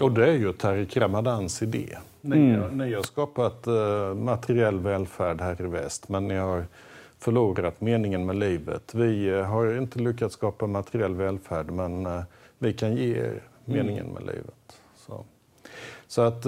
och 0.00 0.12
det 0.12 0.28
är 0.28 0.34
ju 0.34 0.52
Tariq 0.52 0.96
Ramadans 0.96 1.62
idé. 1.62 1.86
Ni, 2.20 2.36
mm. 2.36 2.78
ni 2.78 2.94
har 2.94 3.02
skapat 3.02 3.68
uh, 3.68 4.14
materiell 4.14 4.78
välfärd 4.78 5.40
här 5.40 5.60
i 5.60 5.66
väst, 5.66 6.08
men 6.08 6.28
ni 6.28 6.34
har 6.34 6.64
förlorat 7.18 7.80
meningen 7.80 8.26
med 8.26 8.36
livet. 8.36 8.94
Vi 8.94 9.40
har 9.40 9.78
inte 9.78 9.98
lyckats 9.98 10.34
skapa 10.34 10.66
materiell 10.66 11.14
välfärd, 11.14 11.70
men 11.70 12.08
vi 12.58 12.72
kan 12.72 12.96
ge 12.96 13.16
er 13.16 13.42
meningen 13.64 14.04
mm. 14.04 14.14
med 14.14 14.22
livet. 14.22 14.77
Så. 16.08 16.22
Att 16.22 16.42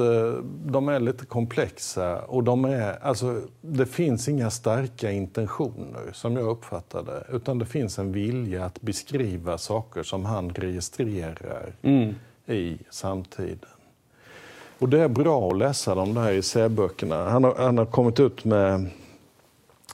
de 0.65 0.89
är 0.89 1.01
lite 1.01 1.27
komplexa 1.27 2.23
och 2.23 2.45
de 2.45 2.65
är, 2.65 2.99
alltså, 3.03 3.43
det 3.61 3.87
finns 3.87 4.29
inga 4.29 4.51
starka 4.51 5.11
intentioner 5.11 6.13
som 6.13 6.37
jag 6.37 6.47
uppfattar 6.47 7.03
det. 7.03 7.37
Utan 7.37 7.59
det 7.59 7.67
finns 7.67 7.99
en 7.99 8.13
vilja 8.13 8.65
att 8.65 8.81
beskriva 8.81 9.59
saker 9.59 10.03
som 10.03 10.25
han 10.25 10.51
registrerar 10.51 11.73
mm. 11.83 12.15
i 12.47 12.79
samtiden. 12.91 13.69
Och 14.79 14.89
det 14.89 15.01
är 15.01 15.09
bra 15.09 15.49
att 15.51 15.59
läsa 15.59 15.95
de 15.95 16.15
där 16.15 16.33
essäböckerna. 16.33 17.31
Han 17.31 17.45
har, 17.45 17.55
han 17.55 17.79
har 17.79 17.87
kommit 17.87 18.21
ut 18.21 18.45
med, 18.45 18.91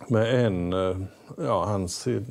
med 0.08 0.46
en, 0.46 0.72
ja, 1.38 1.64
hans 1.64 2.06
i, 2.06 2.22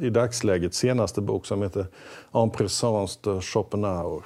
i 0.00 0.10
dagsläget 0.10 0.74
senaste 0.74 1.20
bok 1.20 1.46
som 1.46 1.62
heter 1.62 1.86
En 2.32 2.50
présence 2.50 3.18
de 3.22 3.40
Schopenhauer 3.40 4.22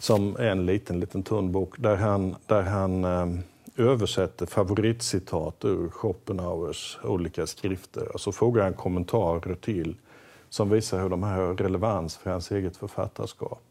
som 0.00 0.36
är 0.36 0.46
en 0.50 0.66
liten, 0.66 1.00
liten 1.00 1.22
tunn 1.22 1.52
bok 1.52 1.74
där 1.78 1.96
han, 1.96 2.36
där 2.46 2.62
han 2.62 3.04
eh, 3.04 3.26
översätter 3.76 4.46
favoritcitat 4.46 5.64
ur 5.64 5.88
Schopenhauers 5.88 6.98
olika 7.04 7.46
skrifter. 7.46 8.14
Och 8.14 8.20
så 8.20 8.32
frågar 8.32 8.62
han 8.62 8.74
kommentarer 8.74 9.54
till 9.54 9.96
som 10.48 10.70
visar 10.70 11.02
hur 11.02 11.08
de 11.08 11.22
här 11.22 11.38
har 11.38 11.54
relevans 11.54 12.16
för 12.16 12.30
hans 12.30 12.50
eget 12.50 12.76
författarskap. 12.76 13.62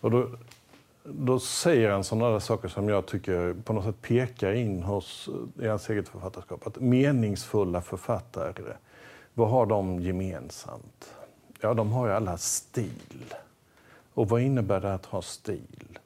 Och 0.00 0.10
då, 0.10 0.28
då 1.04 1.38
säger 1.38 1.90
han 1.90 2.04
sådana 2.04 2.30
där 2.30 2.38
saker 2.38 2.68
som 2.68 2.88
jag 2.88 3.06
tycker 3.06 3.54
på 3.64 3.72
något 3.72 3.84
sätt 3.84 4.02
pekar 4.02 4.52
in 4.52 4.82
hos, 4.82 5.28
eh, 5.58 5.64
i 5.64 5.68
hans 5.68 5.90
eget 5.90 6.08
författarskap. 6.08 6.66
Att 6.66 6.80
meningsfulla 6.80 7.82
författare, 7.82 8.52
vad 9.34 9.48
har 9.48 9.66
de 9.66 10.00
gemensamt? 10.00 11.14
Ja, 11.60 11.74
de 11.74 11.92
har 11.92 12.06
ju 12.06 12.12
alla 12.12 12.38
stil. 12.38 13.34
Och 14.16 14.28
vad 14.28 14.40
innebär 14.40 14.80
det 14.80 14.94
att 14.94 15.06
ha 15.06 15.22
stil? 15.22 15.98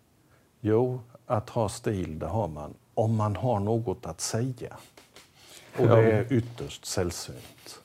Jo, 0.60 1.00
att 1.26 1.50
ha 1.50 1.68
stil, 1.68 2.18
det 2.18 2.26
har 2.26 2.48
man 2.48 2.74
om 2.94 3.16
man 3.16 3.36
har 3.36 3.60
något 3.60 4.06
att 4.06 4.20
säga. 4.20 4.76
Och 5.78 5.86
det 5.86 6.12
är 6.12 6.32
ytterst 6.32 6.84
sällsynt. 6.84 7.80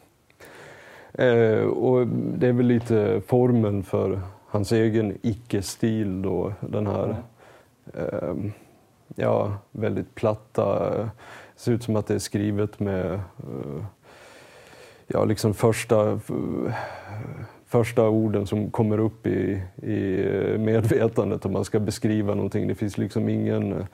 Eh, 1.13 1.63
och 1.63 2.07
det 2.07 2.47
är 2.47 2.53
väl 2.53 2.65
lite 2.65 3.21
formen 3.27 3.83
för 3.83 4.21
hans 4.47 4.71
egen 4.71 5.17
icke-stil 5.21 6.21
då, 6.21 6.53
den 6.59 6.87
här 6.87 7.15
eh, 7.93 8.35
ja, 9.15 9.57
väldigt 9.71 10.15
platta, 10.15 10.89
det 10.89 11.09
ser 11.55 11.71
ut 11.71 11.83
som 11.83 11.95
att 11.95 12.07
det 12.07 12.15
är 12.15 12.19
skrivet 12.19 12.79
med 12.79 13.13
eh, 13.13 13.85
ja, 15.07 15.25
liksom 15.25 15.53
första 15.53 16.19
första 17.67 18.09
orden 18.09 18.47
som 18.47 18.71
kommer 18.71 18.97
upp 18.97 19.27
i, 19.27 19.61
i 19.81 20.27
medvetandet 20.57 21.45
om 21.45 21.53
man 21.53 21.65
ska 21.65 21.79
beskriva 21.79 22.33
någonting. 22.33 22.67
Det 22.67 22.75
finns 22.75 22.97
liksom 22.97 23.29
ingen 23.29 23.73
eh, 23.73 23.85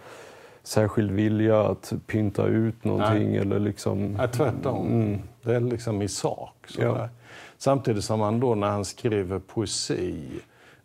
särskild 0.63 1.11
vilja 1.11 1.61
att 1.61 1.93
pynta 2.07 2.45
ut 2.45 2.83
någonting. 2.83 3.29
Nej. 3.29 3.37
Eller 3.37 3.59
liksom, 3.59 4.13
Nej, 4.13 4.27
tvärtom. 4.27 4.87
Mm. 4.87 5.19
Det 5.41 5.55
är 5.55 5.59
liksom 5.59 6.01
i 6.01 6.07
sak. 6.07 6.67
Ja. 6.77 7.09
Samtidigt 7.57 8.03
som 8.03 8.21
han 8.21 8.39
då 8.39 8.55
när 8.55 8.69
han 8.69 8.85
skriver 8.85 9.39
poesi, 9.39 10.23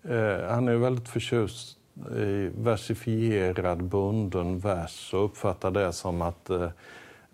eh, 0.09 0.49
han 0.49 0.69
är 0.69 0.77
väldigt 0.77 1.09
förtjust 1.09 1.79
i 2.17 2.51
versifierad 2.59 3.85
bunden 3.85 4.59
vers 4.59 5.15
och 5.15 5.25
uppfattar 5.25 5.71
det 5.71 5.93
som 5.93 6.23
att 6.23 6.51
eh, 6.51 6.69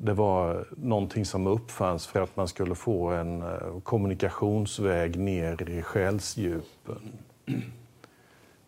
det 0.04 0.12
var 0.12 0.64
någonting 0.76 1.24
som 1.24 1.46
uppfanns 1.46 2.06
för 2.06 2.20
att 2.20 2.36
man 2.36 2.48
skulle 2.48 2.74
få 2.74 3.08
en 3.08 3.42
eh, 3.42 3.80
kommunikationsväg 3.82 5.18
ner 5.18 5.70
i 5.70 5.82
själsdjupen. 5.82 7.12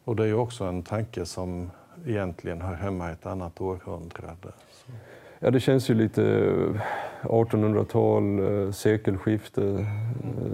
Och 0.05 0.17
det 0.17 0.23
är 0.23 0.27
ju 0.27 0.35
också 0.35 0.65
en 0.65 0.83
tanke 0.83 1.27
som 1.27 1.71
egentligen 2.07 2.61
hör 2.61 2.75
hemma 2.75 3.11
i 3.11 3.13
ett 3.13 3.27
annat 3.27 3.61
århundrade. 3.61 4.53
Ja, 5.39 5.51
det 5.51 5.61
känns 5.61 5.91
ju 5.91 5.95
lite 5.95 6.23
eh, 6.25 6.81
1800-tal, 7.23 8.39
eh, 8.39 8.73
sekelskifte, 8.73 9.87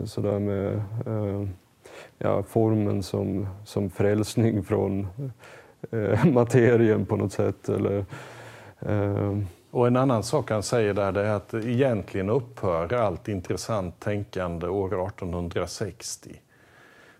sådär 0.04 0.38
med 0.38 0.82
ja, 2.18 2.42
formen 2.42 3.02
som, 3.02 3.46
som 3.64 3.90
frälsning 3.90 4.62
från 4.62 5.08
materien 6.32 7.06
på 7.06 7.16
något 7.16 7.32
sätt. 7.32 7.68
Eller, 7.68 8.04
och 9.70 9.86
en 9.86 9.96
annan 9.96 10.22
sak 10.22 10.50
han 10.50 10.62
säger 10.62 10.94
där 10.94 11.14
är 11.14 11.30
att 11.30 11.54
egentligen 11.54 12.30
upphör 12.30 12.94
allt 12.94 13.28
intressant 13.28 14.00
tänkande 14.00 14.68
år 14.68 15.06
1860. 15.06 16.40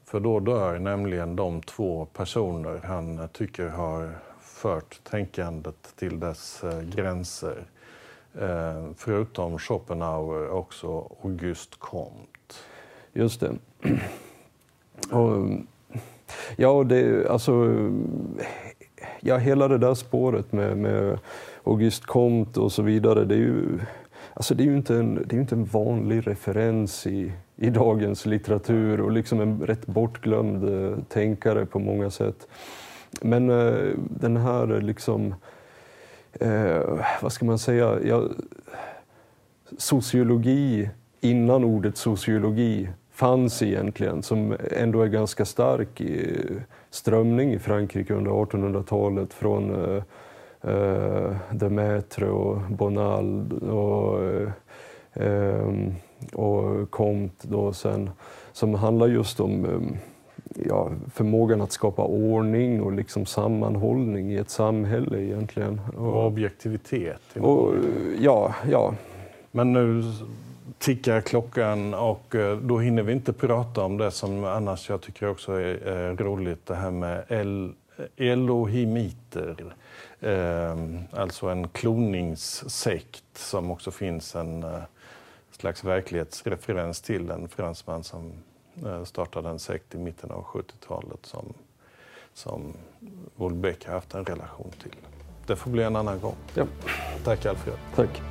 För 0.05 0.21
då 0.21 0.41
dör 0.41 0.79
nämligen 0.79 1.37
de 1.37 1.63
två 1.63 2.05
personer 2.05 2.81
han 2.85 3.29
tycker 3.33 3.69
har 3.69 4.15
fört 4.41 5.01
tänkandet 5.05 5.93
till 5.97 6.21
dess 6.21 6.65
eh, 6.65 6.81
gränser. 6.81 7.65
Eh, 8.41 8.87
förutom 8.97 9.59
Schopenhauer 9.59 10.51
också 10.51 11.17
August 11.25 11.79
Comte. 11.79 12.55
Just 13.13 13.41
det. 13.41 13.53
Och, 15.11 15.49
ja, 16.57 16.85
det, 16.85 17.29
alltså, 17.31 17.53
ja, 19.21 19.37
hela 19.37 19.69
det 19.69 19.79
där 19.79 19.95
spåret 19.95 20.53
med, 20.53 20.77
med 20.79 21.19
Auguste 21.65 22.07
Comte 22.07 22.61
och 22.61 22.73
så 22.73 22.83
vidare. 22.83 23.25
Det 23.25 23.35
är 23.35 23.39
ju, 23.39 23.79
alltså 24.35 24.55
det 24.55 24.63
är 24.63 24.67
ju 24.67 24.77
inte, 24.77 24.97
en, 24.97 25.15
det 25.15 25.37
är 25.37 25.41
inte 25.41 25.55
en 25.55 25.65
vanlig 25.65 26.27
referens 26.27 27.07
i, 27.07 27.33
i 27.57 27.71
dagens 27.71 28.27
litteratur 28.27 29.01
och 29.01 29.13
liksom 29.13 29.41
en 29.41 29.61
rätt 29.67 29.87
bortglömd 29.87 30.69
eh, 30.69 30.99
tänkare 31.09 31.67
på 31.67 31.79
många 31.79 32.11
sätt. 32.11 32.47
Men 33.21 33.51
eh, 33.51 33.89
den 33.97 34.37
här 34.37 34.75
eh, 34.75 34.81
liksom, 34.81 35.35
eh, 36.33 36.83
vad 37.23 37.33
ska 37.33 37.45
man 37.45 37.59
säga, 37.59 37.99
ja, 38.05 38.23
sociologi 39.79 40.91
innan 41.21 41.65
ordet 41.65 41.97
sociologi 41.97 42.89
fanns 43.13 43.63
egentligen, 43.63 44.23
som 44.23 44.57
ändå 44.71 45.03
är 45.03 45.09
ganska 45.09 45.45
stark 45.45 46.01
i 46.01 46.37
strömning 46.91 47.53
i 47.53 47.59
Frankrike 47.59 48.15
under 48.15 48.31
1800-talet 48.31 49.35
från 49.35 50.03
eh, 50.63 51.37
Demetre 51.51 52.31
och 52.31 52.61
Bonald 52.71 53.53
och, 53.53 54.21
uh, 55.21 55.93
och 56.33 56.91
Comte 56.91 57.49
då 57.49 57.73
sen, 57.73 58.11
som 58.53 58.75
handlar 58.75 59.07
just 59.07 59.41
om 59.41 59.65
um, 59.65 59.97
ja, 60.55 60.91
förmågan 61.15 61.61
att 61.61 61.73
skapa 61.73 62.03
ordning 62.03 62.83
och 62.83 62.93
liksom 62.93 63.27
sammanhållning 63.27 64.33
i 64.33 64.37
ett 64.37 64.51
samhälle 64.51 65.23
egentligen. 65.23 65.81
Och, 65.97 66.27
objektivitet. 66.27 67.21
Och, 67.41 67.75
ja, 68.19 68.55
ja. 68.71 68.95
Men 69.51 69.73
nu 69.73 70.03
tickar 70.79 71.21
klockan 71.21 71.95
och 71.95 72.35
då 72.63 72.79
hinner 72.79 73.03
vi 73.03 73.13
inte 73.13 73.33
prata 73.33 73.85
om 73.85 73.99
det 73.99 74.11
som 74.11 74.45
annars 74.45 74.91
jag 74.91 75.01
tycker 75.01 75.29
också 75.29 75.53
är, 75.53 75.87
är 75.87 76.17
roligt, 76.17 76.67
det 76.67 76.75
här 76.75 76.91
med 76.91 77.25
el, 77.29 77.73
elohimiter. 78.17 79.57
Ehm, 80.21 80.99
alltså 81.13 81.47
en 81.47 81.69
kloningssekt 81.69 83.25
som 83.35 83.71
också 83.71 83.91
finns 83.91 84.35
en 84.37 84.63
eh, 84.63 84.83
slags 85.51 85.85
verklighetsreferens 85.85 87.01
till 87.01 87.31
en 87.31 87.49
fransman 87.49 88.05
som 88.05 88.33
eh, 88.87 89.05
startade 89.05 89.49
en 89.49 89.59
sekt 89.59 89.95
i 89.95 89.99
mitten 89.99 90.31
av 90.31 90.45
70-talet 90.45 91.27
som, 91.27 91.55
som 92.35 92.73
Wolbeck 93.37 93.87
har 93.87 93.95
haft 93.95 94.15
en 94.15 94.25
relation 94.25 94.71
till. 94.83 94.97
Det 95.47 95.57
får 95.57 95.71
bli 95.71 95.83
en 95.83 95.97
annan 95.97 96.21
gång. 96.21 96.37
Ja. 96.55 96.67
Tack 97.25 97.47
Alfred. 97.47 97.77
Tack. 97.95 98.23